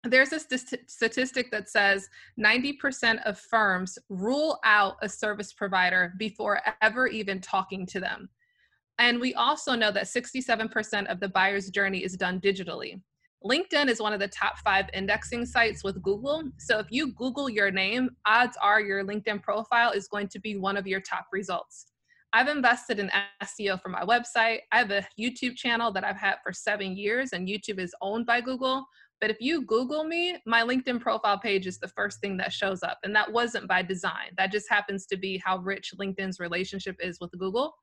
there's 0.04 0.32
a 0.32 0.40
st- 0.40 0.90
statistic 0.90 1.50
that 1.50 1.68
says 1.68 2.08
90% 2.38 3.22
of 3.24 3.38
firms 3.38 3.98
rule 4.08 4.58
out 4.64 4.96
a 5.02 5.08
service 5.08 5.52
provider 5.52 6.14
before 6.18 6.60
ever 6.80 7.06
even 7.06 7.40
talking 7.40 7.84
to 7.86 8.00
them. 8.00 8.30
And 8.98 9.20
we 9.20 9.34
also 9.34 9.74
know 9.74 9.90
that 9.92 10.04
67% 10.04 11.06
of 11.06 11.20
the 11.20 11.28
buyer's 11.28 11.70
journey 11.70 12.02
is 12.04 12.16
done 12.16 12.40
digitally. 12.40 13.00
LinkedIn 13.44 13.88
is 13.88 14.00
one 14.00 14.12
of 14.12 14.20
the 14.20 14.28
top 14.28 14.58
five 14.58 14.86
indexing 14.92 15.46
sites 15.46 15.82
with 15.82 16.02
Google. 16.02 16.44
So 16.58 16.78
if 16.78 16.86
you 16.90 17.12
Google 17.14 17.48
your 17.48 17.70
name, 17.70 18.10
odds 18.26 18.56
are 18.62 18.80
your 18.80 19.02
LinkedIn 19.02 19.42
profile 19.42 19.92
is 19.92 20.08
going 20.08 20.28
to 20.28 20.38
be 20.38 20.56
one 20.56 20.76
of 20.76 20.86
your 20.86 21.00
top 21.00 21.26
results. 21.32 21.86
I've 22.32 22.48
invested 22.48 22.98
in 22.98 23.10
SEO 23.42 23.80
for 23.82 23.88
my 23.88 24.02
website. 24.02 24.60
I 24.70 24.78
have 24.78 24.90
a 24.90 25.06
YouTube 25.18 25.56
channel 25.56 25.90
that 25.92 26.04
I've 26.04 26.16
had 26.16 26.36
for 26.44 26.52
seven 26.52 26.96
years, 26.96 27.32
and 27.32 27.48
YouTube 27.48 27.80
is 27.80 27.94
owned 28.00 28.26
by 28.26 28.40
Google. 28.40 28.86
But 29.20 29.30
if 29.30 29.36
you 29.40 29.66
Google 29.66 30.04
me, 30.04 30.38
my 30.46 30.62
LinkedIn 30.62 31.00
profile 31.00 31.38
page 31.38 31.66
is 31.66 31.78
the 31.78 31.88
first 31.88 32.20
thing 32.20 32.36
that 32.38 32.52
shows 32.52 32.82
up. 32.82 32.98
And 33.02 33.14
that 33.14 33.30
wasn't 33.30 33.68
by 33.68 33.82
design. 33.82 34.30
That 34.38 34.52
just 34.52 34.70
happens 34.70 35.06
to 35.06 35.16
be 35.16 35.42
how 35.44 35.58
rich 35.58 35.92
LinkedIn's 36.00 36.40
relationship 36.40 36.96
is 37.00 37.18
with 37.20 37.30
Google. 37.38 37.74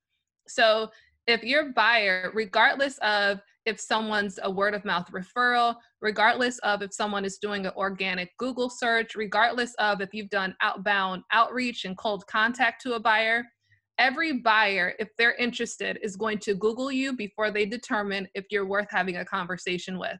So 0.47 0.89
if 1.27 1.43
your 1.43 1.73
buyer, 1.73 2.31
regardless 2.33 2.97
of 2.99 3.39
if 3.65 3.79
someone's 3.81 4.39
a 4.41 4.49
word 4.49 4.73
of 4.73 4.85
mouth 4.85 5.11
referral, 5.11 5.75
regardless 6.01 6.57
of 6.59 6.81
if 6.81 6.93
someone 6.93 7.25
is 7.25 7.37
doing 7.37 7.65
an 7.65 7.73
organic 7.75 8.35
Google 8.37 8.69
search, 8.69 9.13
regardless 9.13 9.75
of 9.75 9.99
if 9.99 10.13
you've 10.13 10.29
done 10.29 10.55
outbound 10.61 11.23
outreach 11.33 11.83
and 11.83 11.97
cold 11.97 12.25
contact 12.27 12.81
to 12.83 12.93
a 12.93 12.99
buyer, 12.99 13.43
every 13.97 14.33
buyer, 14.33 14.93
if 14.99 15.09
they're 15.17 15.35
interested, 15.35 15.99
is 16.01 16.15
going 16.15 16.39
to 16.39 16.55
Google 16.55 16.91
you 16.91 17.13
before 17.13 17.51
they 17.51 17.65
determine 17.65 18.27
if 18.33 18.45
you're 18.51 18.65
worth 18.65 18.87
having 18.89 19.17
a 19.17 19.25
conversation 19.25 19.97
with. 19.97 20.17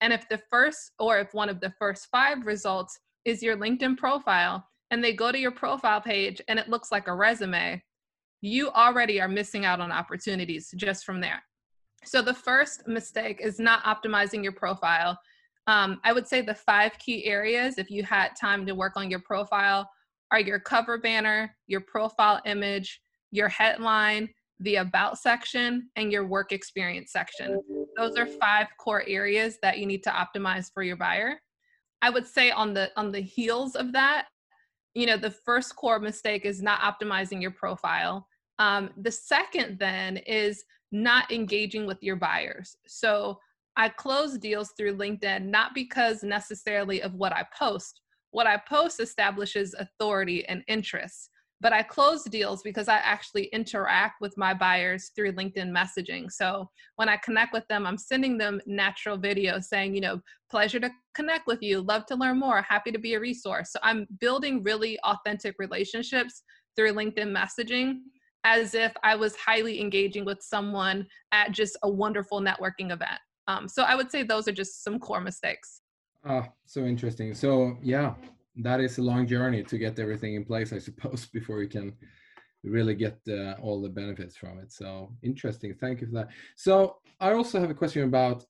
And 0.00 0.12
if 0.12 0.28
the 0.28 0.40
first, 0.50 0.92
or 0.98 1.18
if 1.18 1.34
one 1.34 1.48
of 1.48 1.60
the 1.60 1.72
first 1.78 2.08
five 2.10 2.46
results 2.46 2.98
is 3.24 3.42
your 3.42 3.56
LinkedIn 3.56 3.96
profile, 3.96 4.66
and 4.90 5.04
they 5.04 5.12
go 5.12 5.30
to 5.30 5.38
your 5.38 5.52
profile 5.52 6.00
page 6.00 6.40
and 6.48 6.58
it 6.58 6.68
looks 6.68 6.90
like 6.90 7.06
a 7.06 7.14
resume, 7.14 7.82
you 8.40 8.70
already 8.70 9.20
are 9.20 9.28
missing 9.28 9.64
out 9.64 9.80
on 9.80 9.92
opportunities 9.92 10.72
just 10.76 11.04
from 11.04 11.20
there. 11.20 11.42
So 12.04 12.22
the 12.22 12.34
first 12.34 12.88
mistake 12.88 13.40
is 13.40 13.60
not 13.60 13.84
optimizing 13.84 14.42
your 14.42 14.52
profile. 14.52 15.18
Um, 15.66 16.00
I 16.02 16.12
would 16.12 16.26
say 16.26 16.40
the 16.40 16.54
five 16.54 16.98
key 16.98 17.26
areas, 17.26 17.76
if 17.76 17.90
you 17.90 18.02
had 18.02 18.30
time 18.40 18.64
to 18.66 18.74
work 18.74 18.94
on 18.96 19.10
your 19.10 19.20
profile, 19.20 19.88
are 20.32 20.40
your 20.40 20.58
cover 20.58 20.98
banner, 20.98 21.54
your 21.66 21.82
profile 21.82 22.40
image, 22.46 23.00
your 23.30 23.48
headline, 23.48 24.28
the 24.60 24.76
about 24.76 25.18
section, 25.18 25.88
and 25.96 26.12
your 26.12 26.26
work 26.26 26.52
experience 26.52 27.12
section. 27.12 27.60
Those 27.96 28.16
are 28.16 28.26
five 28.26 28.68
core 28.78 29.04
areas 29.06 29.58
that 29.62 29.78
you 29.78 29.86
need 29.86 30.02
to 30.04 30.10
optimize 30.10 30.70
for 30.72 30.82
your 30.82 30.96
buyer. 30.96 31.40
I 32.02 32.10
would 32.10 32.26
say 32.26 32.50
on 32.50 32.74
the 32.74 32.90
on 32.96 33.12
the 33.12 33.20
heels 33.20 33.74
of 33.74 33.92
that, 33.92 34.26
you 34.94 35.06
know, 35.06 35.16
the 35.16 35.30
first 35.30 35.76
core 35.76 35.98
mistake 35.98 36.44
is 36.44 36.62
not 36.62 36.80
optimizing 36.80 37.40
your 37.40 37.52
profile. 37.52 38.26
Um, 38.58 38.90
the 38.96 39.12
second 39.12 39.78
then 39.78 40.18
is 40.18 40.64
not 40.92 41.30
engaging 41.30 41.86
with 41.86 42.02
your 42.02 42.16
buyers. 42.16 42.76
So 42.86 43.38
I 43.76 43.88
close 43.88 44.36
deals 44.36 44.72
through 44.76 44.96
LinkedIn 44.96 45.46
not 45.46 45.74
because 45.74 46.22
necessarily 46.22 47.00
of 47.02 47.14
what 47.14 47.32
I 47.32 47.46
post. 47.56 48.00
What 48.32 48.46
I 48.46 48.60
post 48.68 49.00
establishes 49.00 49.74
authority 49.78 50.44
and 50.46 50.62
interest 50.68 51.30
but 51.60 51.72
I 51.72 51.82
close 51.82 52.24
deals 52.24 52.62
because 52.62 52.88
I 52.88 52.96
actually 52.96 53.44
interact 53.46 54.20
with 54.20 54.36
my 54.38 54.54
buyers 54.54 55.10
through 55.14 55.32
LinkedIn 55.32 55.70
messaging. 55.70 56.30
So 56.30 56.70
when 56.96 57.08
I 57.08 57.16
connect 57.18 57.52
with 57.52 57.66
them, 57.68 57.86
I'm 57.86 57.98
sending 57.98 58.38
them 58.38 58.60
natural 58.66 59.18
videos 59.18 59.64
saying, 59.64 59.94
you 59.94 60.00
know, 60.00 60.20
pleasure 60.50 60.80
to 60.80 60.90
connect 61.14 61.46
with 61.46 61.62
you, 61.62 61.82
love 61.82 62.06
to 62.06 62.16
learn 62.16 62.38
more, 62.38 62.62
happy 62.62 62.90
to 62.92 62.98
be 62.98 63.14
a 63.14 63.20
resource. 63.20 63.72
So 63.72 63.78
I'm 63.82 64.06
building 64.20 64.62
really 64.62 64.98
authentic 65.00 65.56
relationships 65.58 66.42
through 66.76 66.94
LinkedIn 66.94 67.36
messaging 67.36 67.98
as 68.44 68.74
if 68.74 68.92
I 69.02 69.16
was 69.16 69.36
highly 69.36 69.80
engaging 69.80 70.24
with 70.24 70.42
someone 70.42 71.06
at 71.32 71.52
just 71.52 71.76
a 71.82 71.90
wonderful 71.90 72.40
networking 72.40 72.90
event. 72.90 73.20
Um, 73.48 73.68
so 73.68 73.82
I 73.82 73.94
would 73.94 74.10
say 74.10 74.22
those 74.22 74.48
are 74.48 74.52
just 74.52 74.82
some 74.82 74.98
core 74.98 75.20
mistakes. 75.20 75.82
Ah, 76.24 76.48
so 76.66 76.84
interesting. 76.84 77.34
So 77.34 77.76
yeah, 77.82 78.14
that 78.62 78.80
is 78.80 78.98
a 78.98 79.02
long 79.02 79.26
journey 79.26 79.62
to 79.62 79.78
get 79.78 79.98
everything 79.98 80.34
in 80.34 80.44
place, 80.44 80.72
I 80.72 80.78
suppose, 80.78 81.26
before 81.32 81.62
you 81.62 81.68
can 81.68 81.92
really 82.62 82.94
get 82.94 83.18
uh, 83.28 83.54
all 83.62 83.80
the 83.80 83.88
benefits 83.88 84.36
from 84.36 84.58
it. 84.58 84.70
So 84.72 85.12
interesting. 85.22 85.74
Thank 85.74 86.00
you 86.00 86.08
for 86.08 86.14
that. 86.14 86.28
So 86.56 86.96
I 87.18 87.32
also 87.32 87.60
have 87.60 87.70
a 87.70 87.74
question 87.74 88.04
about 88.04 88.44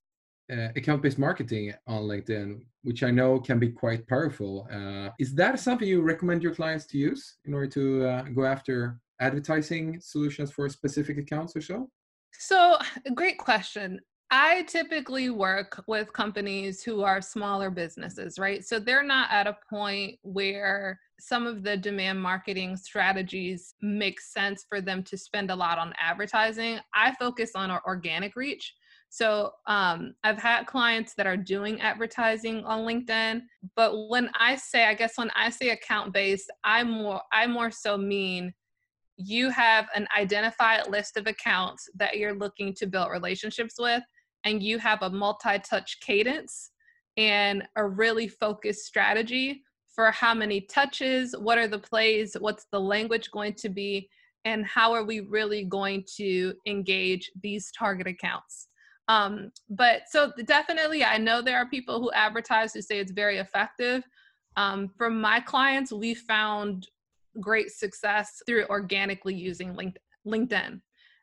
uh, 0.53 0.69
account-based 0.75 1.19
marketing 1.19 1.73
on 1.87 2.03
LinkedIn, 2.03 2.63
which 2.83 3.05
I 3.05 3.11
know 3.11 3.39
can 3.39 3.61
be 3.61 3.71
quite 3.71 4.07
powerful. 4.09 4.67
Uh, 4.73 5.11
is 5.21 5.35
that 5.37 5.61
something 5.61 5.87
you 5.87 6.03
recommend 6.03 6.43
your 6.43 6.55
clients 6.55 6.87
to 6.87 6.99
use 6.99 7.37
in 7.45 7.55
order 7.55 7.69
to 7.69 8.07
uh, 8.07 8.23
go 8.23 8.45
after 8.45 8.99
advertising 9.21 10.01
solutions 10.01 10.51
for 10.51 10.69
specific 10.69 11.19
accounts 11.19 11.55
or 11.55 11.61
so? 11.61 11.89
So, 12.33 12.79
great 13.15 13.39
question. 13.39 14.01
I 14.33 14.63
typically 14.63 15.29
work 15.31 15.83
with 15.89 16.13
companies 16.13 16.85
who 16.85 17.03
are 17.03 17.21
smaller 17.21 17.69
businesses, 17.69 18.39
right? 18.39 18.65
So 18.65 18.79
they're 18.79 19.03
not 19.03 19.29
at 19.33 19.49
a 19.49 19.57
point 19.69 20.21
where 20.23 21.01
some 21.19 21.47
of 21.49 21.65
the 21.65 21.77
demand 21.77 22.23
marketing 22.23 22.77
strategies 22.77 23.75
make 23.83 24.21
sense 24.21 24.65
for 24.69 24.81
them 24.81 25.03
to 25.05 25.19
spend 25.19 25.51
a 25.51 25.57
lot 25.57 25.79
on 25.79 25.93
advertising. 26.01 26.79
I 26.95 27.13
focus 27.17 27.53
on 27.57 27.73
our 27.73 27.83
organic 27.85 28.37
reach. 28.37 28.73
So 29.09 29.51
um, 29.67 30.15
I've 30.23 30.39
had 30.39 30.67
clients 30.67 31.15
that 31.17 31.27
are 31.27 31.37
doing 31.37 31.81
advertising 31.81 32.65
on 32.65 32.87
LinkedIn, 32.87 33.43
but 33.75 34.09
when 34.09 34.31
I 34.39 34.55
say, 34.55 34.85
I 34.85 34.95
guess 34.95 35.19
when 35.19 35.31
I 35.35 35.51
say 35.51 35.71
account 35.71 36.15
based, 36.15 36.49
I 36.63 36.85
more 36.85 37.21
I 37.33 37.49
more 37.49 37.73
so 37.73 37.99
mean 37.99 38.55
you 39.17 39.51
have 39.51 39.89
an 39.97 40.07
identified 40.17 40.89
list 40.89 41.17
of 41.17 41.27
accounts 41.27 41.89
that 41.97 42.17
you're 42.17 42.35
looking 42.35 42.73
to 42.75 42.87
build 42.87 43.11
relationships 43.11 43.75
with 43.79 44.03
and 44.45 44.63
you 44.63 44.79
have 44.79 45.03
a 45.03 45.11
multi-touch 45.11 46.01
cadence 46.01 46.71
and 47.17 47.63
a 47.77 47.87
really 47.87 48.29
focused 48.29 48.85
strategy 48.85 49.63
for 49.95 50.11
how 50.11 50.33
many 50.33 50.63
touches, 50.63 51.35
what 51.39 51.59
are 51.59 51.69
the 51.69 51.79
plays, 51.79 52.37
what's 52.39 52.67
the 52.73 52.81
language 52.81 53.31
going 53.31 53.55
to 53.55 53.69
be, 53.69 54.09
and 54.45 54.65
how 54.65 54.93
are 54.93 55.05
we 55.05 55.21
really 55.21 55.65
going 55.65 56.05
to 56.17 56.55
engage 56.67 57.31
these 57.43 57.71
target 57.79 58.07
accounts. 58.07 58.69
Um, 59.09 59.51
but 59.69 60.03
so 60.09 60.33
definitely, 60.47 61.05
I 61.05 61.19
know 61.19 61.43
there 61.43 61.59
are 61.59 61.69
people 61.69 62.01
who 62.01 62.13
advertise 62.13 62.73
who 62.73 62.81
say 62.81 63.01
it's 63.01 63.13
very 63.13 63.39
effective. 63.39 64.05
Um, 64.57 64.89
from 64.97 65.21
my 65.21 65.41
clients, 65.41 65.93
we 65.93 66.15
found 66.15 66.87
great 67.41 67.71
success 67.71 68.41
through 68.47 68.67
organically 68.67 69.35
using 69.35 69.77
LinkedIn. 70.27 70.81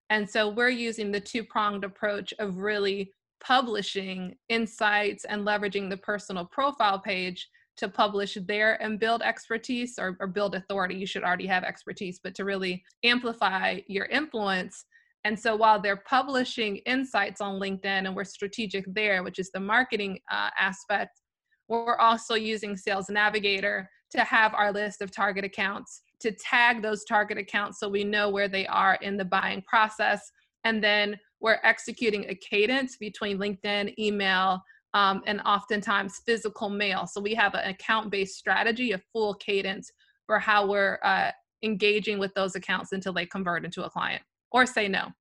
And 0.10 0.30
so 0.30 0.50
we're 0.50 0.70
using 0.70 1.12
the 1.12 1.20
two 1.20 1.43
pronged 1.43 1.84
approach 1.84 2.34
of 2.39 2.58
really 2.58 3.12
publishing 3.39 4.36
insights 4.50 5.26
and 5.26 5.46
leveraging 5.46 5.89
the 5.89 5.98
personal 5.98 6.46
profile 6.46 7.00
page 7.00 7.48
to 7.78 7.88
publish 7.88 8.38
there 8.48 8.82
and 8.82 9.00
build 9.00 9.22
expertise 9.22 10.00
or, 10.00 10.17
or, 10.20 10.28
build 10.28 10.56
authority. 10.56 10.96
You 10.96 11.06
should 11.06 11.24
already 11.24 11.46
have 11.46 11.63
expertise, 11.63 12.20
but 12.24 12.34
to 12.36 12.46
really 12.46 12.84
amplify 13.04 13.80
your 13.88 14.06
influence. 14.06 14.86
And 15.26 15.39
so 15.39 15.56
while 15.56 15.80
they're 15.80 16.04
publishing 16.08 16.78
insights 16.78 17.39
on 17.39 17.60
LinkedIn 17.60 17.86
and 17.86 18.15
we're 18.15 18.24
strategic 18.24 18.86
there, 18.93 19.22
which 19.24 19.38
is 19.38 19.52
the 19.52 19.60
marketing 19.60 20.20
uh, 20.32 20.50
aspect, 20.58 21.22
we're 21.67 21.98
also 21.98 22.34
using 22.34 22.76
Sales 22.76 23.10
Navigator 23.10 23.88
to 24.12 24.22
have 24.22 24.54
our 24.56 24.72
list 24.72 25.02
of 25.02 25.12
target 25.12 25.43
accounts 25.46 26.02
to 26.19 26.32
tag 26.32 26.82
those 26.82 27.03
target 27.03 27.38
accounts 27.38 27.80
so 27.80 27.88
we 27.88 28.03
know 28.03 28.30
where 28.30 28.47
they 28.47 28.65
are 28.67 28.95
in 29.01 29.17
the 29.17 29.25
buying 29.25 29.62
process. 29.63 30.32
And 30.63 30.84
then 30.84 31.17
we're 31.39 31.60
executing 31.63 32.25
a 32.30 32.36
cadence 32.36 32.97
between 32.97 33.38
LinkedIn, 33.38 33.93
email, 33.99 34.62
um, 34.93 35.21
and 35.27 35.41
oftentimes 35.41 36.21
physical 36.25 36.69
mail. 36.69 37.06
So 37.08 37.21
we 37.21 37.36
have 37.36 37.53
an 37.53 37.69
account 37.69 38.10
based 38.10 38.38
strategy, 38.38 38.93
a 38.93 39.01
full 39.13 39.36
cadence 39.36 39.91
for 40.25 40.39
how 40.39 40.67
we're 40.67 40.99
uh, 41.03 41.32
engaging 41.63 42.19
with 42.19 42.34
those 42.34 42.56
accounts 42.56 42.91
until 42.91 43.13
they 43.13 43.25
convert 43.25 43.65
into 43.65 43.84
a 43.84 43.89
client 43.89 44.21
or 44.51 44.65
say 44.65 44.88
no. 44.88 45.12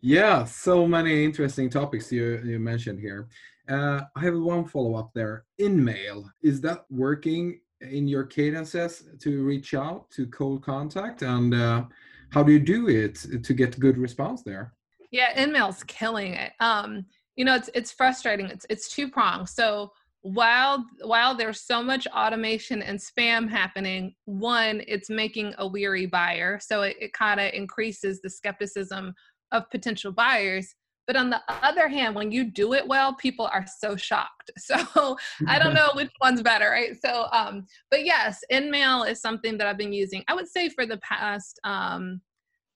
yeah, 0.00 0.44
so 0.44 0.86
many 0.86 1.24
interesting 1.24 1.70
topics 1.70 2.12
you, 2.12 2.40
you 2.44 2.58
mentioned 2.58 3.00
here. 3.00 3.28
Uh, 3.68 4.02
I 4.16 4.20
have 4.20 4.38
one 4.38 4.66
follow 4.66 4.96
up 4.96 5.12
there. 5.14 5.44
InMail, 5.60 6.24
is 6.42 6.60
that 6.62 6.84
working 6.90 7.60
in 7.90 8.08
your 8.08 8.24
cadences 8.24 9.04
to 9.20 9.42
reach 9.42 9.74
out 9.74 10.10
to 10.10 10.26
cold 10.26 10.62
contact 10.62 11.22
and 11.22 11.54
uh, 11.54 11.84
how 12.30 12.42
do 12.42 12.52
you 12.52 12.60
do 12.60 12.88
it 12.88 13.26
to 13.42 13.54
get 13.54 13.78
good 13.78 13.98
response 13.98 14.42
there? 14.42 14.72
Yeah 15.10 15.34
InMail's 15.36 15.84
killing 15.84 16.34
it. 16.34 16.52
Um 16.60 17.04
you 17.36 17.44
know 17.44 17.54
it's 17.54 17.70
it's 17.74 17.92
frustrating. 17.92 18.46
It's 18.46 18.66
it's 18.70 18.88
two 18.88 19.08
pronged 19.10 19.48
so 19.48 19.92
while 20.22 20.86
while 21.02 21.34
there's 21.34 21.60
so 21.60 21.82
much 21.82 22.06
automation 22.06 22.80
and 22.80 22.98
spam 22.98 23.48
happening 23.48 24.14
one 24.24 24.82
it's 24.86 25.10
making 25.10 25.54
a 25.58 25.66
weary 25.66 26.06
buyer. 26.06 26.58
So 26.62 26.82
it, 26.82 26.96
it 27.00 27.12
kind 27.12 27.40
of 27.40 27.52
increases 27.52 28.20
the 28.20 28.30
skepticism 28.30 29.14
of 29.50 29.68
potential 29.70 30.12
buyers 30.12 30.74
but 31.06 31.16
on 31.16 31.30
the 31.30 31.40
other 31.48 31.88
hand, 31.88 32.14
when 32.14 32.30
you 32.30 32.44
do 32.44 32.74
it 32.74 32.86
well, 32.86 33.14
people 33.14 33.48
are 33.52 33.66
so 33.78 33.96
shocked. 33.96 34.50
So 34.58 35.16
I 35.48 35.58
don't 35.58 35.74
know 35.74 35.90
which 35.94 36.10
one's 36.20 36.42
better, 36.42 36.70
right? 36.70 36.96
So, 37.00 37.26
um, 37.32 37.66
but 37.90 38.04
yes, 38.04 38.42
InMail 38.50 39.08
is 39.08 39.20
something 39.20 39.58
that 39.58 39.66
I've 39.66 39.78
been 39.78 39.92
using. 39.92 40.24
I 40.28 40.34
would 40.34 40.48
say 40.48 40.68
for 40.68 40.86
the 40.86 40.98
past, 40.98 41.60
um, 41.64 42.20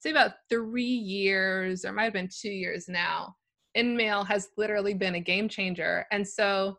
say 0.01 0.11
about 0.11 0.33
three 0.49 0.85
years, 0.85 1.85
or 1.85 1.93
might 1.93 2.05
have 2.05 2.12
been 2.12 2.29
two 2.29 2.51
years 2.51 2.89
now. 2.89 3.35
InMail 3.77 4.27
has 4.27 4.49
literally 4.57 4.95
been 4.95 5.17
a 5.17 5.21
game 5.21 5.49
changer, 5.49 6.07
and 6.11 6.27
so 6.27 6.79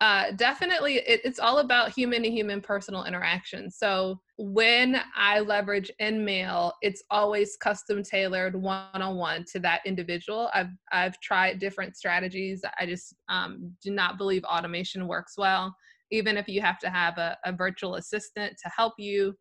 uh, 0.00 0.30
definitely 0.32 0.96
it, 0.96 1.20
it's 1.24 1.38
all 1.38 1.58
about 1.58 1.90
human 1.90 2.22
to 2.22 2.30
human 2.30 2.60
personal 2.60 3.04
interaction. 3.04 3.70
So 3.70 4.20
when 4.36 5.00
I 5.14 5.40
leverage 5.40 5.90
InMail, 6.00 6.72
it's 6.82 7.02
always 7.10 7.56
custom 7.56 8.02
tailored 8.02 8.54
one 8.54 8.84
on 8.92 9.16
one 9.16 9.44
to 9.52 9.58
that 9.60 9.80
individual. 9.86 10.50
I've 10.52 10.68
I've 10.92 11.18
tried 11.20 11.60
different 11.60 11.96
strategies. 11.96 12.62
I 12.78 12.84
just 12.84 13.14
um, 13.30 13.72
do 13.82 13.90
not 13.90 14.18
believe 14.18 14.44
automation 14.44 15.08
works 15.08 15.34
well, 15.38 15.74
even 16.10 16.36
if 16.36 16.46
you 16.46 16.60
have 16.60 16.78
to 16.80 16.90
have 16.90 17.16
a, 17.16 17.38
a 17.46 17.52
virtual 17.52 17.94
assistant 17.94 18.54
to 18.62 18.70
help 18.76 18.94
you. 18.98 19.34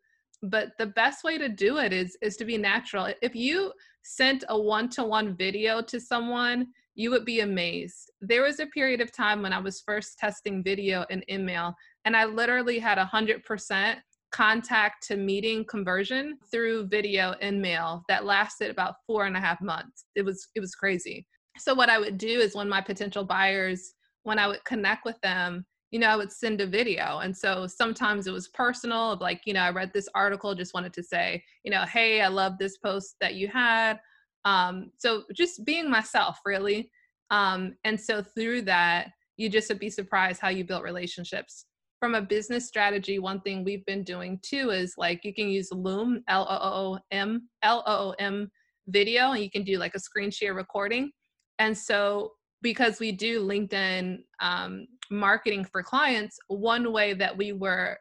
But 0.49 0.69
the 0.77 0.87
best 0.87 1.23
way 1.23 1.37
to 1.37 1.49
do 1.49 1.77
it 1.77 1.91
is 1.93 2.17
is 2.21 2.37
to 2.37 2.45
be 2.45 2.57
natural. 2.57 3.13
If 3.21 3.35
you 3.35 3.73
sent 4.03 4.43
a 4.49 4.59
one 4.59 4.89
to 4.89 5.03
one 5.03 5.35
video 5.35 5.81
to 5.81 5.99
someone 5.99 6.67
you 6.95 7.11
would 7.11 7.25
be 7.25 7.41
amazed. 7.41 8.09
There 8.21 8.43
was 8.43 8.59
a 8.59 8.67
period 8.67 9.01
of 9.01 9.11
time 9.11 9.41
when 9.41 9.53
I 9.53 9.59
was 9.59 9.81
first 9.81 10.17
testing 10.17 10.63
video 10.63 11.05
and 11.09 11.23
email 11.29 11.75
and 12.05 12.15
I 12.15 12.25
literally 12.25 12.79
had 12.79 12.97
100% 12.97 13.97
contact 14.31 15.05
to 15.07 15.17
meeting 15.17 15.65
conversion 15.65 16.37
through 16.51 16.87
video 16.87 17.35
and 17.41 17.61
mail 17.61 18.03
that 18.07 18.25
lasted 18.25 18.71
about 18.71 18.95
four 19.05 19.25
and 19.25 19.37
a 19.37 19.39
half 19.39 19.61
months. 19.61 20.05
It 20.15 20.23
was 20.23 20.47
it 20.55 20.61
was 20.61 20.73
crazy. 20.73 21.27
So 21.57 21.73
what 21.73 21.89
I 21.89 21.99
would 21.99 22.17
do 22.17 22.39
is 22.39 22.55
when 22.55 22.67
my 22.67 22.81
potential 22.81 23.23
buyers, 23.23 23.93
when 24.23 24.39
I 24.39 24.47
would 24.47 24.63
connect 24.65 25.05
with 25.05 25.19
them, 25.21 25.65
you 25.95 25.99
know, 25.99 26.09
I 26.09 26.17
would 26.17 26.29
send 26.29 26.59
a 26.59 26.67
video. 26.67 27.19
And 27.19 27.35
so 27.35 27.67
sometimes 27.67 28.27
it 28.27 28.33
was 28.33 28.49
personal 28.49 29.13
of 29.13 29.21
like, 29.21 29.39
you 29.45 29.53
know, 29.53 29.61
I 29.61 29.69
read 29.69 29.93
this 29.93 30.09
article, 30.13 30.53
just 30.53 30.73
wanted 30.73 30.91
to 30.91 31.01
say, 31.01 31.41
you 31.63 31.71
know, 31.71 31.85
hey, 31.85 32.19
I 32.19 32.27
love 32.27 32.57
this 32.59 32.75
post 32.79 33.15
that 33.21 33.35
you 33.35 33.47
had. 33.47 34.01
Um, 34.43 34.91
so 34.97 35.23
just 35.33 35.63
being 35.63 35.89
myself 35.89 36.39
really. 36.45 36.91
Um, 37.31 37.77
and 37.85 37.97
so 37.97 38.21
through 38.21 38.63
that, 38.63 39.11
you 39.37 39.47
just 39.47 39.69
would 39.69 39.79
be 39.79 39.89
surprised 39.89 40.41
how 40.41 40.49
you 40.49 40.65
built 40.65 40.83
relationships 40.83 41.63
from 42.01 42.13
a 42.13 42.21
business 42.21 42.67
strategy, 42.67 43.19
one 43.19 43.39
thing 43.39 43.63
we've 43.63 43.85
been 43.85 44.03
doing 44.03 44.37
too 44.41 44.71
is 44.71 44.95
like 44.97 45.23
you 45.23 45.33
can 45.33 45.47
use 45.47 45.69
Loom, 45.71 46.25
L 46.27 46.45
O 46.49 46.57
O 46.61 46.99
M, 47.09 47.47
L 47.63 47.85
O 47.87 48.09
O 48.09 48.15
M 48.19 48.51
video, 48.89 49.31
and 49.31 49.41
you 49.41 49.49
can 49.49 49.63
do 49.63 49.77
like 49.77 49.95
a 49.95 49.99
screen 49.99 50.29
share 50.29 50.53
recording. 50.53 51.09
And 51.57 51.77
so, 51.77 52.33
because 52.61 52.99
we 52.99 53.13
do 53.13 53.45
LinkedIn 53.47 54.17
um, 54.41 54.87
marketing 55.09 55.65
for 55.65 55.83
clients, 55.83 56.37
one 56.47 56.91
way 56.91 57.13
that 57.13 57.35
we 57.35 57.51
were 57.51 57.97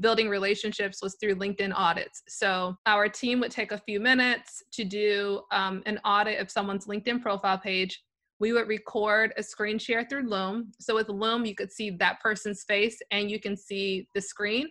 building 0.00 0.28
relationships 0.28 1.00
was 1.02 1.16
through 1.20 1.36
LinkedIn 1.36 1.72
audits. 1.74 2.22
So 2.28 2.76
our 2.86 3.08
team 3.08 3.40
would 3.40 3.50
take 3.50 3.72
a 3.72 3.78
few 3.78 4.00
minutes 4.00 4.62
to 4.72 4.84
do 4.84 5.42
um, 5.52 5.82
an 5.86 5.98
audit 6.04 6.40
of 6.40 6.50
someone's 6.50 6.86
LinkedIn 6.86 7.22
profile 7.22 7.58
page 7.58 8.02
we 8.42 8.52
would 8.52 8.66
record 8.66 9.32
a 9.36 9.42
screen 9.42 9.78
share 9.78 10.04
through 10.04 10.28
Loom. 10.28 10.72
So 10.80 10.96
with 10.96 11.08
Loom, 11.08 11.46
you 11.46 11.54
could 11.54 11.70
see 11.70 11.90
that 11.90 12.20
person's 12.20 12.64
face 12.64 12.98
and 13.12 13.30
you 13.30 13.38
can 13.38 13.56
see 13.56 14.08
the 14.16 14.20
screen. 14.20 14.66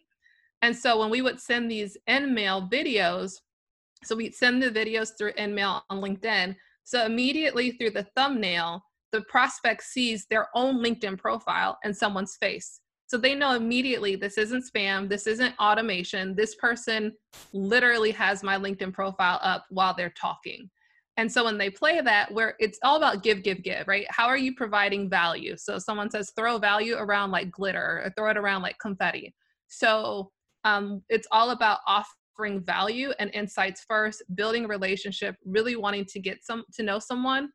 And 0.61 0.75
so 0.75 0.99
when 0.99 1.09
we 1.09 1.21
would 1.21 1.39
send 1.39 1.71
these 1.71 1.95
InMail 2.09 2.69
videos, 2.69 3.31
so 4.03 4.13
we'd 4.13 4.35
send 4.35 4.61
the 4.61 4.69
videos 4.69 5.11
through 5.17 5.31
InMail 5.33 5.83
on 5.89 6.01
LinkedIn. 6.01 6.53
So 6.83 7.05
immediately 7.05 7.71
through 7.71 7.91
the 7.91 8.07
thumbnail, 8.13 8.83
the 9.11 9.21
prospect 9.23 9.83
sees 9.83 10.25
their 10.29 10.47
own 10.55 10.83
LinkedIn 10.83 11.17
profile 11.17 11.77
and 11.83 11.95
someone's 11.95 12.35
face. 12.37 12.79
So 13.07 13.17
they 13.17 13.35
know 13.35 13.55
immediately 13.55 14.15
this 14.15 14.37
isn't 14.37 14.63
spam, 14.73 15.09
this 15.09 15.27
isn't 15.27 15.53
automation. 15.59 16.33
This 16.33 16.55
person 16.55 17.11
literally 17.51 18.11
has 18.11 18.41
my 18.41 18.57
LinkedIn 18.57 18.93
profile 18.93 19.39
up 19.41 19.65
while 19.69 19.93
they're 19.93 20.13
talking. 20.19 20.69
And 21.17 21.29
so 21.29 21.43
when 21.43 21.57
they 21.57 21.69
play 21.69 21.99
that, 21.99 22.33
where 22.33 22.55
it's 22.57 22.79
all 22.83 22.95
about 22.95 23.21
give, 23.21 23.43
give, 23.43 23.63
give, 23.63 23.85
right? 23.87 24.05
How 24.09 24.27
are 24.27 24.37
you 24.37 24.55
providing 24.55 25.09
value? 25.09 25.57
So 25.57 25.77
someone 25.77 26.09
says 26.09 26.31
throw 26.37 26.57
value 26.57 26.95
around 26.95 27.31
like 27.31 27.51
glitter 27.51 28.01
or 28.05 28.13
throw 28.15 28.29
it 28.31 28.37
around 28.37 28.61
like 28.61 28.77
confetti. 28.79 29.35
So 29.67 30.31
um, 30.63 31.03
it's 31.09 31.27
all 31.31 31.49
about 31.49 31.79
offering 31.85 32.63
value 32.63 33.11
and 33.19 33.29
insights 33.33 33.83
first, 33.87 34.23
building 34.35 34.65
a 34.65 34.69
relationship, 34.69 35.35
really 35.45 35.75
wanting 35.75 36.05
to 36.05 36.19
get 36.19 36.45
some 36.45 36.63
to 36.75 36.83
know 36.83 36.97
someone 36.97 37.49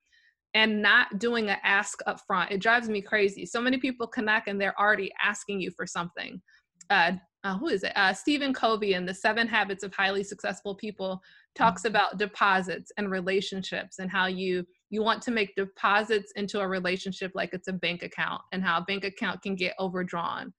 and 0.57 0.81
not 0.81 1.19
doing 1.19 1.51
an 1.51 1.59
ask 1.63 2.01
up 2.07 2.19
front. 2.27 2.51
It 2.51 2.63
drives 2.63 2.89
me 2.89 3.03
crazy. 3.03 3.45
So 3.45 3.61
many 3.61 3.77
people 3.77 4.07
connect 4.07 4.49
and 4.49 4.59
they're 4.59 4.79
already 4.81 5.13
asking 5.23 5.61
you 5.61 5.71
for 5.71 5.87
something. 5.87 6.41
Uh, 6.89 7.13
uh, 7.45 7.59
who 7.59 7.69
is 7.69 7.83
it? 7.83 7.93
Uh, 7.95 8.15
Stephen 8.15 8.55
Covey 8.55 8.95
in 8.95 9.05
the 9.05 9.13
Seven 9.13 9.47
Habits 9.47 9.85
of 9.85 9.95
Highly 9.95 10.25
Successful 10.25 10.75
People 10.75 11.21
talks 11.55 11.83
mm-hmm. 11.83 11.91
about 11.91 12.19
deposits 12.19 12.91
and 12.97 13.11
relationships 13.11 13.99
and 13.99 14.11
how 14.11 14.27
you 14.27 14.65
you 14.89 15.03
want 15.03 15.21
to 15.23 15.31
make 15.31 15.55
deposits 15.57 16.33
into 16.37 16.61
a 16.61 16.67
relationship 16.67 17.33
like 17.35 17.51
it's 17.53 17.69
a 17.69 17.73
bank 17.73 18.03
account 18.03 18.41
and 18.53 18.65
how 18.65 18.79
a 18.79 18.85
bank 18.85 19.05
account 19.05 19.43
can 19.43 19.57
get 19.57 19.75
overdrawn. 19.79 20.55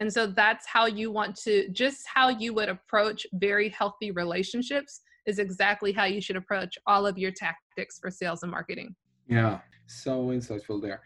And 0.00 0.10
so 0.10 0.26
that's 0.26 0.66
how 0.66 0.86
you 0.86 1.10
want 1.10 1.36
to 1.42 1.68
just 1.72 2.04
how 2.12 2.30
you 2.30 2.54
would 2.54 2.70
approach 2.70 3.26
very 3.34 3.68
healthy 3.68 4.12
relationships 4.12 5.02
is 5.26 5.38
exactly 5.38 5.92
how 5.92 6.04
you 6.04 6.22
should 6.22 6.36
approach 6.36 6.78
all 6.86 7.06
of 7.06 7.18
your 7.18 7.32
tactics 7.32 7.98
for 8.00 8.10
sales 8.10 8.42
and 8.42 8.50
marketing. 8.50 8.94
Yeah, 9.32 9.60
so 9.86 10.26
insightful 10.26 10.82
there. 10.82 11.00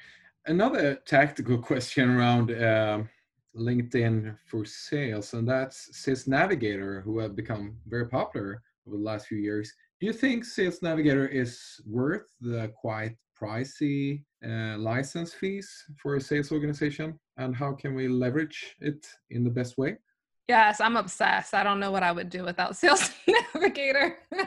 Another 0.46 0.96
tactical 1.06 1.58
question 1.70 2.10
around 2.10 2.50
uh, 2.50 3.04
LinkedIn 3.56 4.36
for 4.46 4.64
sales, 4.64 5.32
and 5.32 5.48
that's 5.48 5.96
Sales 5.96 6.26
Navigator, 6.26 7.02
who 7.02 7.20
have 7.20 7.36
become 7.36 7.76
very 7.86 8.08
popular 8.08 8.62
over 8.84 8.96
the 8.96 9.02
last 9.02 9.28
few 9.28 9.38
years. 9.38 9.72
Do 10.00 10.06
you 10.08 10.12
think 10.12 10.44
Sales 10.44 10.82
Navigator 10.82 11.28
is 11.28 11.80
worth 11.86 12.26
the 12.40 12.72
quite 12.74 13.16
pricey 13.40 14.24
uh, 14.44 14.76
license 14.76 15.32
fees 15.32 15.68
for 16.02 16.16
a 16.16 16.20
sales 16.20 16.50
organization? 16.50 17.20
And 17.36 17.54
how 17.54 17.74
can 17.74 17.94
we 17.94 18.08
leverage 18.08 18.74
it 18.80 19.06
in 19.30 19.44
the 19.44 19.50
best 19.50 19.78
way? 19.78 19.98
Yes, 20.48 20.80
I'm 20.80 20.96
obsessed. 20.96 21.54
I 21.54 21.64
don't 21.64 21.80
know 21.80 21.90
what 21.90 22.04
I 22.04 22.12
would 22.12 22.30
do 22.30 22.44
without 22.44 22.76
Sales 22.78 23.10
Navigator. 23.26 24.18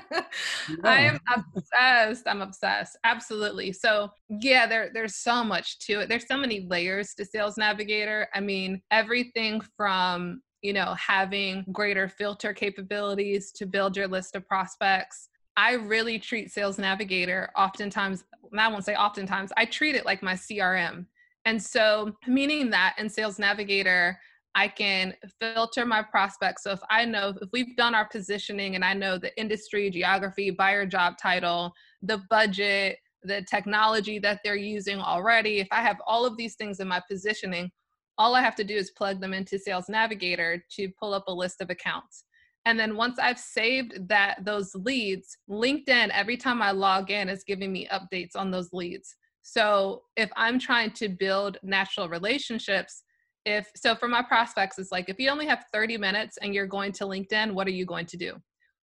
I 0.84 1.02
am 1.02 1.20
obsessed. 1.36 2.28
I'm 2.28 2.42
obsessed. 2.42 2.98
Absolutely. 3.04 3.74
So 3.74 4.10
yeah, 4.30 4.66
there 4.66 4.92
there's 4.94 5.16
so 5.16 5.44
much 5.44 5.80
to 5.80 6.02
it. 6.02 6.10
There's 6.10 6.28
so 6.28 6.38
many 6.38 6.66
layers 6.70 7.14
to 7.16 7.26
Sales 7.26 7.58
Navigator. 7.58 8.28
I 8.34 8.40
mean, 8.40 8.82
everything 8.92 9.62
from 9.76 10.42
you 10.62 10.74
know 10.74 10.94
having 10.94 11.66
greater 11.72 12.08
filter 12.08 12.54
capabilities 12.54 13.52
to 13.54 13.66
build 13.66 13.98
your 13.98 14.08
list 14.08 14.36
of 14.36 14.48
prospects. 14.48 15.30
I 15.58 15.74
really 15.74 16.20
treat 16.20 16.52
Sales 16.52 16.78
Navigator 16.78 17.50
oftentimes, 17.58 18.24
I 18.58 18.70
won't 18.70 18.86
say 18.86 18.96
oftentimes, 18.96 19.52
I 19.58 19.66
treat 19.66 19.96
it 19.96 20.06
like 20.06 20.24
my 20.24 20.34
CRM. 20.34 21.06
And 21.44 21.62
so, 21.62 22.14
meaning 22.28 22.70
that 22.70 22.96
in 22.98 23.10
Sales 23.10 23.40
Navigator, 23.40 24.18
I 24.56 24.68
can 24.68 25.14
filter 25.40 25.86
my 25.86 26.02
prospects. 26.02 26.64
So 26.64 26.72
if 26.72 26.80
I 26.90 27.06
know 27.06 27.34
if 27.42 27.50
we've 27.54 27.76
done 27.76 27.96
our 27.96 28.08
positioning 28.08 28.76
and 28.76 28.84
I 28.84 28.94
know 28.94 29.18
the 29.18 29.38
industry, 29.40 29.90
geography, 29.90 30.50
buyer 30.52 30.86
job 30.86 31.18
title, 31.22 31.72
the 32.02 32.22
budget, 32.30 32.98
the 33.24 33.44
technology 33.50 34.20
that 34.20 34.40
they're 34.44 34.56
using 34.56 35.00
already, 35.00 35.60
if 35.60 35.68
I 35.72 35.82
have 35.82 35.98
all 36.08 36.26
of 36.26 36.38
these 36.38 36.56
things 36.56 36.80
in 36.80 36.88
my 36.88 37.02
positioning, 37.10 37.70
all 38.18 38.36
I 38.36 38.42
have 38.42 38.56
to 38.56 38.64
do 38.64 38.76
is 38.76 38.92
plug 38.92 39.22
them 39.22 39.34
into 39.34 39.60
Sales 39.60 39.88
Navigator 39.88 40.64
to 40.76 40.90
pull 41.00 41.14
up 41.14 41.24
a 41.28 41.34
list 41.34 41.62
of 41.62 41.70
accounts. 41.70 42.26
And 42.66 42.78
then 42.78 42.98
once 42.98 43.18
I've 43.18 43.40
saved 43.40 44.10
that 44.10 44.44
those 44.44 44.76
leads, 44.76 45.38
LinkedIn 45.50 46.10
every 46.14 46.38
time 46.38 46.62
I 46.62 46.72
log 46.72 47.12
in 47.12 47.30
is 47.30 47.44
giving 47.46 47.72
me 47.72 47.88
updates 47.92 48.36
on 48.36 48.52
those 48.52 48.70
leads. 48.74 49.16
So 49.42 50.04
if 50.18 50.30
I'm 50.36 50.60
trying 50.60 50.92
to 50.92 51.08
build 51.08 51.58
natural 51.64 52.10
relationships, 52.10 53.04
if 53.46 53.70
so 53.76 53.96
for 53.96 54.08
my 54.08 54.22
prospects 54.22 54.78
it's 54.80 54.92
like 54.92 55.10
if 55.10 55.20
you 55.20 55.30
only 55.30 55.48
have 55.48 55.66
30 55.72 55.98
minutes 55.98 56.38
and 56.42 56.54
you're 56.54 56.68
going 56.68 56.92
to 56.92 57.06
linkedin 57.06 57.54
what 57.54 57.68
are 57.68 57.72
you 57.72 57.86
going 57.86 58.06
to 58.06 58.18
do? 58.18 58.36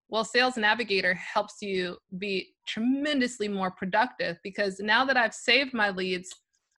Well 0.09 0.25
sales 0.25 0.57
navigator 0.57 1.15
helps 1.15 1.61
you 1.61 1.97
be 2.19 2.49
tremendously 2.67 3.49
more 3.49 3.71
productive 3.71 4.37
because 4.43 4.79
now 4.81 5.05
that 5.05 5.17
i've 5.17 5.35
saved 5.35 5.75
my 5.75 5.91
leads 5.91 6.29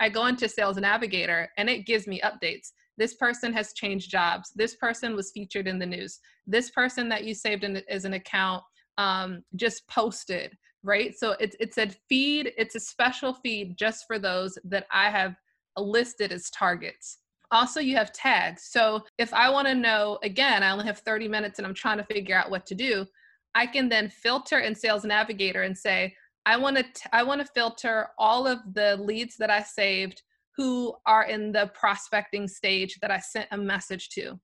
i 0.00 0.08
go 0.08 0.26
into 0.26 0.48
sales 0.48 0.76
navigator 0.76 1.48
and 1.56 1.68
it 1.68 1.86
gives 1.86 2.06
me 2.06 2.20
updates. 2.22 2.72
This 2.96 3.14
person 3.14 3.52
has 3.52 3.72
changed 3.74 4.10
jobs. 4.10 4.52
This 4.56 4.74
person 4.74 5.14
was 5.14 5.30
featured 5.30 5.68
in 5.68 5.78
the 5.78 5.86
news. 5.86 6.18
This 6.48 6.70
person 6.70 7.08
that 7.10 7.22
you 7.22 7.32
saved 7.32 7.62
in, 7.62 7.80
as 7.88 8.04
an 8.04 8.14
account 8.14 8.64
um, 8.96 9.44
just 9.54 9.86
posted 9.88 10.56
right? 10.84 11.16
So 11.18 11.34
it's, 11.40 11.56
it's 11.60 11.78
a 11.78 11.88
feed 12.08 12.52
it's 12.56 12.74
a 12.74 12.80
special 12.80 13.34
feed 13.34 13.76
just 13.76 14.04
for 14.06 14.18
those 14.18 14.58
that 14.64 14.86
i 14.92 15.10
have 15.10 15.34
listed 15.76 16.32
as 16.32 16.50
targets 16.50 17.18
also, 17.50 17.80
you 17.80 17.96
have 17.96 18.12
tags. 18.12 18.68
So 18.70 19.04
if 19.18 19.32
I 19.32 19.48
want 19.50 19.68
to 19.68 19.74
know, 19.74 20.18
again, 20.22 20.62
I 20.62 20.70
only 20.70 20.86
have 20.86 20.98
30 20.98 21.28
minutes 21.28 21.58
and 21.58 21.66
I'm 21.66 21.74
trying 21.74 21.98
to 21.98 22.04
figure 22.04 22.36
out 22.36 22.50
what 22.50 22.66
to 22.66 22.74
do, 22.74 23.06
I 23.54 23.66
can 23.66 23.88
then 23.88 24.10
filter 24.10 24.58
in 24.60 24.74
Sales 24.74 25.04
Navigator 25.04 25.62
and 25.62 25.76
say, 25.76 26.14
I 26.46 26.56
want 26.56 26.76
to 26.76 26.84
I 27.12 27.22
want 27.22 27.40
to 27.40 27.52
filter 27.54 28.08
all 28.18 28.46
of 28.46 28.58
the 28.72 28.96
leads 28.96 29.36
that 29.36 29.50
I 29.50 29.62
saved 29.62 30.22
who 30.56 30.94
are 31.06 31.24
in 31.24 31.52
the 31.52 31.70
prospecting 31.74 32.48
stage 32.48 32.98
that 33.00 33.10
I 33.10 33.18
sent 33.18 33.48
a 33.52 33.58
message 33.58 34.08
to. 34.10 34.38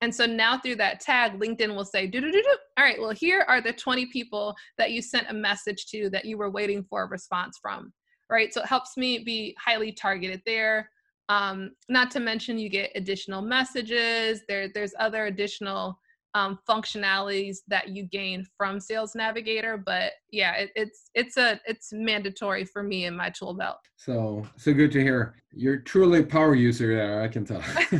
And 0.00 0.14
so 0.14 0.24
now 0.24 0.58
through 0.58 0.76
that 0.76 1.00
tag, 1.00 1.38
LinkedIn 1.38 1.74
will 1.74 1.84
say, 1.84 2.06
do, 2.06 2.20
do, 2.20 2.32
do, 2.32 2.42
all 2.78 2.84
right, 2.84 2.98
well, 2.98 3.10
here 3.10 3.44
are 3.46 3.60
the 3.60 3.72
20 3.72 4.06
people 4.06 4.54
that 4.78 4.92
you 4.92 5.02
sent 5.02 5.28
a 5.28 5.34
message 5.34 5.86
to 5.88 6.08
that 6.10 6.24
you 6.24 6.38
were 6.38 6.50
waiting 6.50 6.82
for 6.82 7.02
a 7.02 7.08
response 7.08 7.58
from, 7.60 7.92
right? 8.30 8.52
So 8.52 8.62
it 8.62 8.66
helps 8.66 8.96
me 8.96 9.18
be 9.18 9.54
highly 9.58 9.92
targeted 9.92 10.40
there. 10.46 10.90
Um, 11.30 11.70
not 11.88 12.10
to 12.10 12.20
mention 12.20 12.58
you 12.58 12.68
get 12.68 12.90
additional 12.96 13.40
messages. 13.40 14.42
There, 14.48 14.68
there's 14.74 14.92
other 14.98 15.26
additional 15.26 15.96
um, 16.34 16.58
functionalities 16.68 17.58
that 17.68 17.90
you 17.90 18.04
gain 18.04 18.44
from 18.56 18.80
Sales 18.80 19.14
Navigator. 19.14 19.76
But 19.76 20.12
yeah, 20.32 20.54
it, 20.54 20.70
it's 20.74 21.10
it's 21.14 21.36
a 21.36 21.60
it's 21.66 21.92
mandatory 21.92 22.64
for 22.64 22.82
me 22.82 23.04
in 23.04 23.16
my 23.16 23.30
tool 23.30 23.54
belt. 23.54 23.78
So 23.94 24.44
so 24.56 24.74
good 24.74 24.90
to 24.90 25.00
hear. 25.00 25.36
You're 25.52 25.78
truly 25.78 26.18
a 26.20 26.24
power 26.24 26.56
user 26.56 26.96
there. 26.96 27.22
I 27.22 27.28
can 27.28 27.44
tell. 27.44 27.62
so 27.62 27.92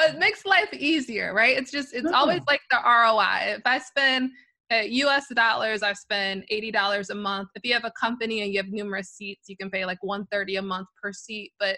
it 0.00 0.18
makes 0.18 0.44
life 0.44 0.72
easier, 0.74 1.32
right? 1.32 1.56
It's 1.56 1.70
just 1.70 1.94
it's 1.94 2.12
always 2.12 2.42
like 2.46 2.60
the 2.70 2.78
ROI. 2.84 3.56
If 3.56 3.62
I 3.64 3.78
spend 3.78 4.32
uh, 4.72 4.82
US 4.84 5.26
dollars, 5.34 5.82
I 5.82 5.92
spend 5.92 6.44
$80 6.52 7.10
a 7.10 7.14
month. 7.14 7.48
If 7.54 7.64
you 7.64 7.72
have 7.74 7.84
a 7.84 7.92
company 7.98 8.42
and 8.42 8.52
you 8.52 8.58
have 8.58 8.68
numerous 8.68 9.10
seats, 9.10 9.48
you 9.48 9.56
can 9.56 9.70
pay 9.70 9.84
like 9.84 10.02
130 10.02 10.56
a 10.56 10.62
month 10.62 10.88
per 11.00 11.12
seat. 11.12 11.52
But 11.58 11.76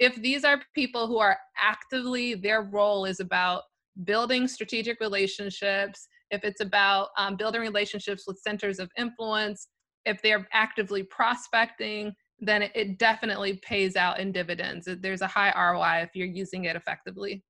if 0.00 0.16
these 0.16 0.44
are 0.44 0.60
people 0.74 1.06
who 1.06 1.18
are 1.18 1.38
actively, 1.60 2.34
their 2.34 2.62
role 2.62 3.04
is 3.04 3.20
about 3.20 3.62
building 4.02 4.48
strategic 4.48 4.98
relationships, 5.00 6.08
if 6.30 6.42
it's 6.42 6.60
about 6.60 7.08
um, 7.16 7.36
building 7.36 7.60
relationships 7.60 8.24
with 8.26 8.38
centers 8.38 8.80
of 8.80 8.90
influence, 8.98 9.68
if 10.04 10.20
they're 10.20 10.48
actively 10.52 11.04
prospecting, 11.04 12.12
then 12.40 12.62
it 12.74 12.98
definitely 12.98 13.60
pays 13.62 13.94
out 13.94 14.18
in 14.18 14.32
dividends. 14.32 14.88
There's 15.00 15.22
a 15.22 15.26
high 15.28 15.52
ROI 15.56 16.02
if 16.02 16.10
you're 16.14 16.26
using 16.26 16.64
it 16.64 16.74
effectively. 16.74 17.42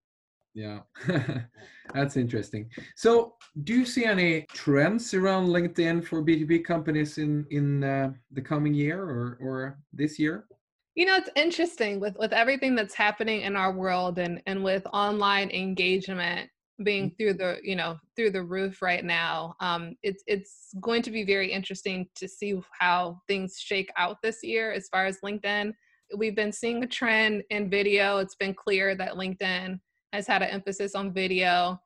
Yeah, 0.54 0.80
that's 1.94 2.16
interesting. 2.16 2.70
So, 2.94 3.34
do 3.64 3.74
you 3.74 3.84
see 3.84 4.04
any 4.04 4.46
trends 4.52 5.12
around 5.12 5.48
LinkedIn 5.48 6.04
for 6.04 6.22
B2B 6.22 6.64
companies 6.64 7.18
in 7.18 7.44
in 7.50 7.82
uh, 7.82 8.12
the 8.30 8.40
coming 8.40 8.72
year 8.72 9.02
or 9.02 9.36
or 9.40 9.78
this 9.92 10.18
year? 10.18 10.46
You 10.94 11.06
know, 11.06 11.16
it's 11.16 11.30
interesting 11.34 11.98
with 11.98 12.16
with 12.18 12.32
everything 12.32 12.76
that's 12.76 12.94
happening 12.94 13.40
in 13.40 13.56
our 13.56 13.72
world 13.72 14.18
and 14.18 14.40
and 14.46 14.62
with 14.62 14.86
online 14.92 15.50
engagement 15.50 16.48
being 16.82 17.10
mm. 17.10 17.18
through 17.18 17.34
the 17.34 17.58
you 17.62 17.76
know 17.76 17.96
through 18.16 18.30
the 18.30 18.42
roof 18.42 18.82
right 18.82 19.04
now 19.04 19.54
um 19.60 19.94
it's 20.02 20.24
it's 20.26 20.70
going 20.80 21.02
to 21.02 21.12
be 21.12 21.24
very 21.24 21.52
interesting 21.52 22.04
to 22.16 22.26
see 22.26 22.60
how 22.78 23.20
things 23.28 23.56
shake 23.58 23.92
out 23.96 24.16
this 24.22 24.42
year 24.42 24.72
as 24.72 24.88
far 24.88 25.06
as 25.06 25.20
linkedin 25.24 25.72
we've 26.16 26.34
been 26.34 26.50
seeing 26.50 26.82
a 26.82 26.86
trend 26.86 27.44
in 27.50 27.70
video 27.70 28.18
it's 28.18 28.34
been 28.34 28.52
clear 28.54 28.96
that 28.96 29.12
linkedin 29.12 29.78
has 30.14 30.26
had 30.26 30.42
an 30.42 30.48
emphasis 30.50 30.94
on 30.94 31.12
video. 31.12 31.80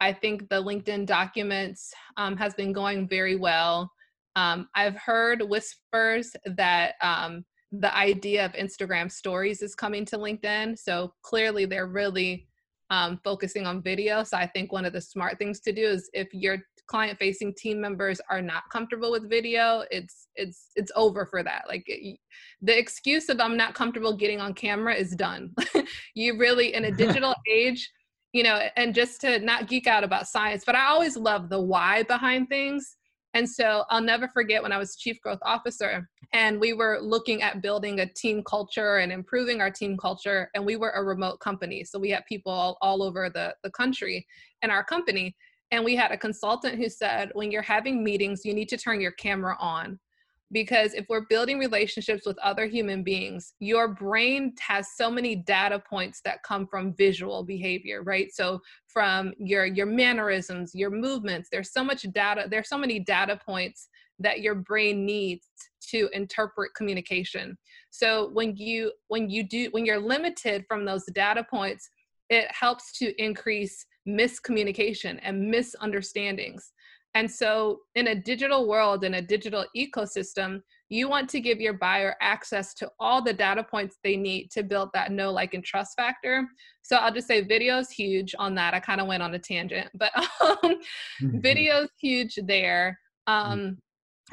I 0.00 0.12
think 0.12 0.48
the 0.48 0.62
linkedin 0.62 1.06
documents 1.06 1.92
um, 2.16 2.36
has 2.36 2.54
been 2.54 2.72
going 2.72 3.08
very 3.08 3.36
well. 3.36 3.90
Um, 4.36 4.68
i've 4.74 4.96
heard 4.96 5.42
whispers 5.42 6.32
that 6.44 6.94
um, 7.00 7.44
the 7.70 7.96
idea 7.96 8.44
of 8.44 8.52
instagram 8.52 9.10
stories 9.10 9.62
is 9.62 9.74
coming 9.74 10.04
to 10.06 10.18
linkedin. 10.18 10.76
So 10.78 11.12
clearly 11.22 11.66
they're 11.66 11.86
really 11.86 12.48
um, 12.90 13.20
focusing 13.24 13.66
on 13.66 13.82
video. 13.82 14.22
So 14.24 14.36
I 14.36 14.46
think 14.46 14.72
one 14.72 14.84
of 14.84 14.92
the 14.92 15.00
smart 15.00 15.38
things 15.38 15.60
to 15.60 15.72
do 15.72 15.86
is 15.86 16.10
if 16.12 16.28
your 16.32 16.58
client 16.86 17.18
facing 17.18 17.54
team 17.54 17.80
members 17.80 18.20
are 18.30 18.42
not 18.42 18.64
comfortable 18.70 19.10
with 19.10 19.28
video, 19.28 19.84
it's 19.90 20.28
it's 20.36 20.70
it's 20.76 20.92
over 20.96 21.26
for 21.26 21.42
that. 21.42 21.64
Like 21.68 21.84
it, 21.86 22.18
the 22.62 22.78
excuse 22.78 23.28
of 23.28 23.40
I'm 23.40 23.56
not 23.56 23.74
comfortable 23.74 24.16
getting 24.16 24.40
on 24.40 24.54
camera 24.54 24.94
is 24.94 25.14
done. 25.14 25.54
you 26.14 26.38
really 26.38 26.74
in 26.74 26.84
a 26.84 26.90
digital 26.96 27.34
age, 27.50 27.90
you 28.32 28.42
know, 28.42 28.60
and 28.76 28.94
just 28.94 29.20
to 29.22 29.38
not 29.40 29.68
geek 29.68 29.86
out 29.86 30.04
about 30.04 30.28
science, 30.28 30.64
but 30.64 30.74
I 30.74 30.86
always 30.86 31.16
love 31.16 31.48
the 31.48 31.60
why 31.60 32.02
behind 32.04 32.48
things. 32.48 32.96
And 33.34 33.50
so 33.50 33.84
I'll 33.90 34.00
never 34.00 34.28
forget 34.28 34.62
when 34.62 34.70
I 34.70 34.78
was 34.78 34.94
chief 34.94 35.20
growth 35.20 35.40
officer 35.42 36.08
and 36.32 36.60
we 36.60 36.72
were 36.72 37.00
looking 37.02 37.42
at 37.42 37.62
building 37.62 37.98
a 38.00 38.06
team 38.06 38.44
culture 38.44 38.98
and 38.98 39.10
improving 39.10 39.60
our 39.60 39.72
team 39.72 39.96
culture. 39.96 40.50
And 40.54 40.64
we 40.64 40.76
were 40.76 40.90
a 40.90 41.02
remote 41.02 41.40
company. 41.40 41.84
So 41.84 41.98
we 41.98 42.10
had 42.10 42.24
people 42.26 42.52
all, 42.52 42.78
all 42.80 43.02
over 43.02 43.28
the, 43.28 43.54
the 43.64 43.70
country 43.70 44.24
in 44.62 44.70
our 44.70 44.84
company. 44.84 45.34
And 45.74 45.84
we 45.84 45.96
had 45.96 46.12
a 46.12 46.16
consultant 46.16 46.76
who 46.76 46.88
said, 46.88 47.32
when 47.34 47.50
you're 47.50 47.60
having 47.60 48.04
meetings, 48.04 48.44
you 48.44 48.54
need 48.54 48.68
to 48.68 48.76
turn 48.76 49.00
your 49.00 49.10
camera 49.10 49.56
on 49.58 49.98
because 50.52 50.94
if 50.94 51.04
we're 51.08 51.26
building 51.28 51.58
relationships 51.58 52.24
with 52.24 52.38
other 52.38 52.66
human 52.66 53.02
beings 53.02 53.54
your 53.60 53.88
brain 53.88 54.54
has 54.60 54.86
so 54.94 55.10
many 55.10 55.34
data 55.34 55.82
points 55.90 56.20
that 56.22 56.42
come 56.44 56.66
from 56.66 56.94
visual 56.94 57.42
behavior 57.42 58.02
right? 58.02 58.28
So 58.32 58.60
from 58.86 59.32
your 59.38 59.64
your 59.64 59.86
mannerisms 59.86 60.72
your 60.74 60.90
movements 60.90 61.48
there's 61.50 61.72
so 61.72 61.82
much 61.82 62.02
data 62.12 62.46
there's 62.48 62.68
so 62.68 62.78
many 62.78 63.00
data 63.00 63.40
points 63.44 63.88
that 64.18 64.42
your 64.42 64.54
brain 64.54 65.04
needs 65.04 65.48
to 65.88 66.08
interpret 66.12 66.74
communication. 66.76 67.56
So 67.90 68.28
when 68.32 68.54
you 68.54 68.92
when 69.08 69.30
you 69.30 69.42
do 69.48 69.68
when 69.72 69.84
you're 69.86 69.98
limited 69.98 70.66
from 70.68 70.84
those 70.84 71.04
data 71.14 71.42
points 71.42 71.88
it 72.28 72.46
helps 72.52 72.96
to 72.98 73.20
increase 73.20 73.86
miscommunication 74.06 75.18
and 75.22 75.50
misunderstandings 75.50 76.72
and 77.14 77.30
so, 77.30 77.80
in 77.94 78.08
a 78.08 78.14
digital 78.14 78.66
world, 78.66 79.04
in 79.04 79.14
a 79.14 79.22
digital 79.22 79.64
ecosystem, 79.76 80.60
you 80.88 81.08
want 81.08 81.30
to 81.30 81.40
give 81.40 81.60
your 81.60 81.74
buyer 81.74 82.16
access 82.20 82.74
to 82.74 82.90
all 82.98 83.22
the 83.22 83.32
data 83.32 83.62
points 83.62 83.98
they 84.02 84.16
need 84.16 84.50
to 84.50 84.64
build 84.64 84.90
that 84.94 85.12
know, 85.12 85.30
like, 85.30 85.54
and 85.54 85.64
trust 85.64 85.92
factor. 85.96 86.48
So, 86.82 86.96
I'll 86.96 87.14
just 87.14 87.28
say 87.28 87.42
video 87.42 87.78
is 87.78 87.90
huge 87.90 88.34
on 88.38 88.56
that. 88.56 88.74
I 88.74 88.80
kind 88.80 89.00
of 89.00 89.06
went 89.06 89.22
on 89.22 89.32
a 89.34 89.38
tangent, 89.38 89.90
but 89.94 90.10
um, 90.40 90.80
video 91.20 91.82
is 91.82 91.90
huge 92.00 92.36
there. 92.46 92.98
Mm. 93.28 93.32
Um, 93.32 93.78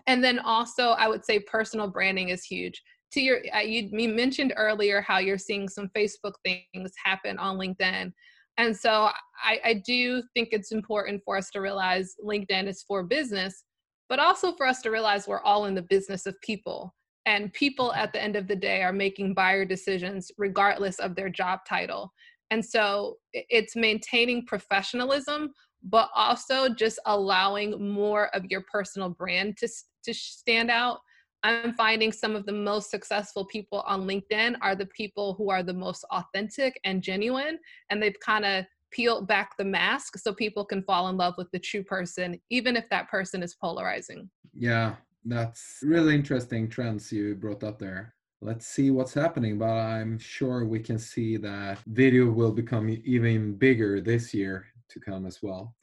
and 0.07 0.23
then 0.23 0.39
also, 0.39 0.89
I 0.89 1.07
would 1.07 1.23
say 1.23 1.39
personal 1.39 1.87
branding 1.87 2.29
is 2.29 2.43
huge. 2.43 2.81
To 3.11 3.21
your, 3.21 3.41
uh, 3.53 3.59
you, 3.59 3.89
you 3.91 4.09
mentioned 4.09 4.53
earlier 4.55 5.01
how 5.01 5.19
you're 5.19 5.37
seeing 5.37 5.67
some 5.67 5.89
Facebook 5.95 6.33
things 6.43 6.91
happen 7.03 7.37
on 7.37 7.59
LinkedIn. 7.59 8.11
And 8.57 8.75
so 8.75 9.09
I, 9.43 9.59
I 9.63 9.73
do 9.85 10.21
think 10.33 10.49
it's 10.51 10.71
important 10.71 11.21
for 11.23 11.37
us 11.37 11.49
to 11.51 11.61
realize 11.61 12.15
LinkedIn 12.23 12.67
is 12.67 12.83
for 12.83 13.03
business, 13.03 13.63
but 14.09 14.19
also 14.19 14.53
for 14.53 14.65
us 14.65 14.81
to 14.81 14.91
realize 14.91 15.27
we're 15.27 15.41
all 15.41 15.65
in 15.65 15.75
the 15.75 15.81
business 15.81 16.25
of 16.25 16.39
people. 16.41 16.93
And 17.25 17.53
people 17.53 17.89
mm-hmm. 17.89 17.99
at 17.99 18.13
the 18.13 18.21
end 18.21 18.35
of 18.35 18.47
the 18.47 18.55
day 18.55 18.83
are 18.83 18.93
making 18.93 19.33
buyer 19.33 19.65
decisions 19.65 20.31
regardless 20.37 20.99
of 20.99 21.15
their 21.15 21.29
job 21.29 21.59
title. 21.67 22.11
And 22.49 22.63
so 22.63 23.17
it's 23.33 23.75
maintaining 23.75 24.45
professionalism, 24.45 25.53
but 25.83 26.09
also 26.13 26.67
just 26.69 26.99
allowing 27.05 27.89
more 27.89 28.27
of 28.35 28.45
your 28.45 28.63
personal 28.71 29.09
brand 29.09 29.57
to, 29.57 29.69
to 30.03 30.13
stand 30.13 30.69
out 30.69 30.99
I'm 31.43 31.73
finding 31.73 32.11
some 32.11 32.35
of 32.35 32.45
the 32.45 32.51
most 32.51 32.91
successful 32.91 33.45
people 33.45 33.81
on 33.81 34.07
LinkedIn 34.07 34.57
are 34.61 34.75
the 34.75 34.85
people 34.87 35.33
who 35.33 35.49
are 35.49 35.63
the 35.63 35.73
most 35.73 36.05
authentic 36.11 36.79
and 36.83 37.01
genuine, 37.01 37.57
and 37.89 38.01
they've 38.01 38.19
kind 38.19 38.45
of 38.45 38.65
peeled 38.91 39.27
back 39.27 39.57
the 39.57 39.63
mask 39.63 40.17
so 40.17 40.33
people 40.33 40.65
can 40.65 40.83
fall 40.83 41.07
in 41.09 41.17
love 41.17 41.33
with 41.37 41.49
the 41.51 41.59
true 41.59 41.83
person, 41.83 42.39
even 42.49 42.75
if 42.75 42.87
that 42.89 43.09
person 43.09 43.41
is 43.41 43.55
polarizing. 43.55 44.29
Yeah, 44.53 44.95
that's 45.25 45.79
really 45.81 46.13
interesting 46.13 46.69
trends 46.69 47.11
you 47.11 47.35
brought 47.35 47.63
up 47.63 47.79
there. 47.79 48.13
Let's 48.41 48.67
see 48.67 48.91
what's 48.91 49.13
happening, 49.13 49.57
but 49.57 49.69
I'm 49.69 50.17
sure 50.17 50.65
we 50.65 50.79
can 50.79 50.97
see 50.97 51.37
that 51.37 51.79
video 51.87 52.29
will 52.29 52.51
become 52.51 52.89
even 53.05 53.53
bigger 53.55 54.01
this 54.01 54.33
year 54.33 54.65
to 54.89 54.99
come 54.99 55.25
as 55.25 55.41
well. 55.41 55.75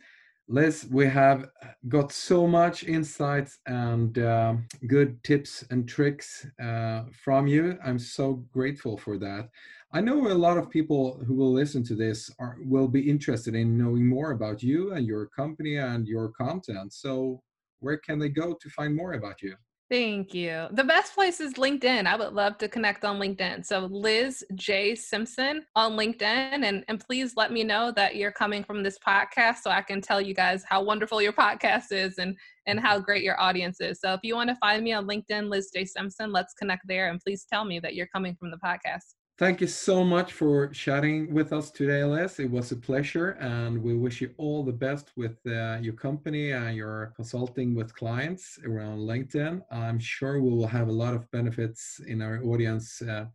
Liz, 0.50 0.86
we 0.90 1.04
have 1.04 1.50
got 1.88 2.10
so 2.10 2.46
much 2.46 2.82
insights 2.84 3.58
and 3.66 4.18
uh, 4.18 4.54
good 4.86 5.22
tips 5.22 5.62
and 5.70 5.86
tricks 5.86 6.46
uh, 6.62 7.02
from 7.12 7.46
you. 7.46 7.78
I'm 7.84 7.98
so 7.98 8.46
grateful 8.50 8.96
for 8.96 9.18
that. 9.18 9.50
I 9.92 10.00
know 10.00 10.28
a 10.28 10.32
lot 10.32 10.56
of 10.56 10.70
people 10.70 11.22
who 11.26 11.34
will 11.34 11.52
listen 11.52 11.84
to 11.84 11.94
this 11.94 12.30
are, 12.38 12.56
will 12.64 12.88
be 12.88 13.10
interested 13.10 13.54
in 13.54 13.76
knowing 13.76 14.06
more 14.06 14.30
about 14.30 14.62
you 14.62 14.94
and 14.94 15.06
your 15.06 15.26
company 15.26 15.76
and 15.76 16.08
your 16.08 16.30
content. 16.30 16.94
So, 16.94 17.42
where 17.80 17.98
can 17.98 18.18
they 18.18 18.30
go 18.30 18.54
to 18.54 18.70
find 18.70 18.96
more 18.96 19.12
about 19.12 19.42
you? 19.42 19.54
Thank 19.90 20.34
you. 20.34 20.66
The 20.72 20.84
best 20.84 21.14
place 21.14 21.40
is 21.40 21.54
LinkedIn. 21.54 22.06
I 22.06 22.14
would 22.14 22.34
love 22.34 22.58
to 22.58 22.68
connect 22.68 23.06
on 23.06 23.18
LinkedIn. 23.18 23.64
So 23.64 23.86
Liz 23.90 24.44
J. 24.54 24.94
Simpson 24.94 25.64
on 25.74 25.92
LinkedIn. 25.92 26.22
And, 26.62 26.84
and 26.88 27.00
please 27.00 27.36
let 27.36 27.52
me 27.52 27.64
know 27.64 27.90
that 27.96 28.16
you're 28.16 28.32
coming 28.32 28.62
from 28.62 28.82
this 28.82 28.98
podcast 28.98 29.58
so 29.62 29.70
I 29.70 29.80
can 29.80 30.02
tell 30.02 30.20
you 30.20 30.34
guys 30.34 30.62
how 30.68 30.82
wonderful 30.82 31.22
your 31.22 31.32
podcast 31.32 31.90
is 31.90 32.18
and, 32.18 32.36
and 32.66 32.78
mm-hmm. 32.78 32.86
how 32.86 32.98
great 32.98 33.22
your 33.22 33.40
audience 33.40 33.80
is. 33.80 33.98
So 34.00 34.12
if 34.12 34.20
you 34.22 34.34
want 34.34 34.50
to 34.50 34.56
find 34.56 34.84
me 34.84 34.92
on 34.92 35.08
LinkedIn, 35.08 35.48
Liz 35.48 35.70
J. 35.74 35.86
Simpson, 35.86 36.32
let's 36.32 36.52
connect 36.52 36.86
there. 36.86 37.08
And 37.08 37.18
please 37.18 37.46
tell 37.50 37.64
me 37.64 37.80
that 37.80 37.94
you're 37.94 38.08
coming 38.08 38.36
from 38.38 38.50
the 38.50 38.58
podcast. 38.58 39.14
Thank 39.38 39.60
you 39.60 39.68
so 39.68 40.02
much 40.02 40.32
for 40.32 40.66
chatting 40.66 41.32
with 41.32 41.52
us 41.52 41.70
today, 41.70 42.02
Les. 42.02 42.40
It 42.40 42.50
was 42.50 42.72
a 42.72 42.76
pleasure, 42.76 43.36
and 43.38 43.80
we 43.80 43.94
wish 43.94 44.20
you 44.20 44.34
all 44.36 44.64
the 44.64 44.72
best 44.72 45.12
with 45.16 45.36
uh, 45.46 45.78
your 45.80 45.92
company 45.92 46.50
and 46.50 46.76
your 46.76 47.12
consulting 47.14 47.72
with 47.76 47.94
clients 47.94 48.58
around 48.66 48.98
LinkedIn. 48.98 49.62
I'm 49.70 50.00
sure 50.00 50.42
we 50.42 50.50
will 50.50 50.66
have 50.66 50.88
a 50.88 50.92
lot 50.92 51.14
of 51.14 51.30
benefits 51.30 52.00
in 52.08 52.20
our 52.20 52.42
audience 52.42 53.00
uh, 53.00 53.26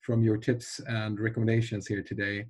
from 0.00 0.22
your 0.22 0.38
tips 0.38 0.80
and 0.88 1.20
recommendations 1.20 1.86
here 1.86 2.02
today. 2.02 2.46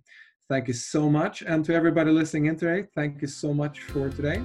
Thank 0.49 0.69
you 0.69 0.75
so 0.75 1.11
much. 1.11 1.43
And 1.43 1.65
to 1.65 1.75
everybody 1.75 2.13
listening 2.13 2.47
in 2.47 2.57
today, 2.57 2.87
thank 2.95 3.23
you 3.23 3.29
so 3.29 3.53
much 3.53 3.81
for 3.81 4.09
today. 4.09 4.41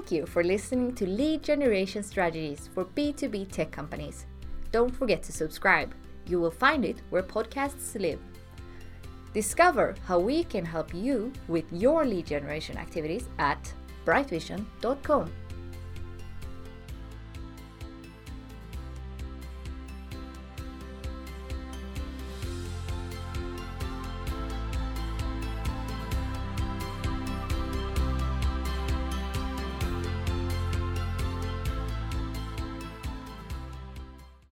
Thank 0.00 0.12
you 0.12 0.24
for 0.24 0.42
listening 0.42 0.94
to 0.94 1.06
Lead 1.06 1.42
Generation 1.42 2.02
Strategies 2.02 2.70
for 2.72 2.86
B2B 2.86 3.52
tech 3.52 3.70
companies. 3.70 4.24
Don't 4.72 4.96
forget 4.96 5.22
to 5.24 5.30
subscribe. 5.30 5.94
You 6.26 6.40
will 6.40 6.50
find 6.50 6.86
it 6.86 7.02
where 7.10 7.22
podcasts 7.22 8.00
live. 8.00 8.18
Discover 9.34 9.96
how 10.06 10.18
we 10.18 10.44
can 10.44 10.64
help 10.64 10.94
you 10.94 11.34
with 11.48 11.66
your 11.70 12.06
lead 12.06 12.24
generation 12.24 12.78
activities 12.78 13.28
at 13.38 13.70
brightvision.com. 14.06 15.30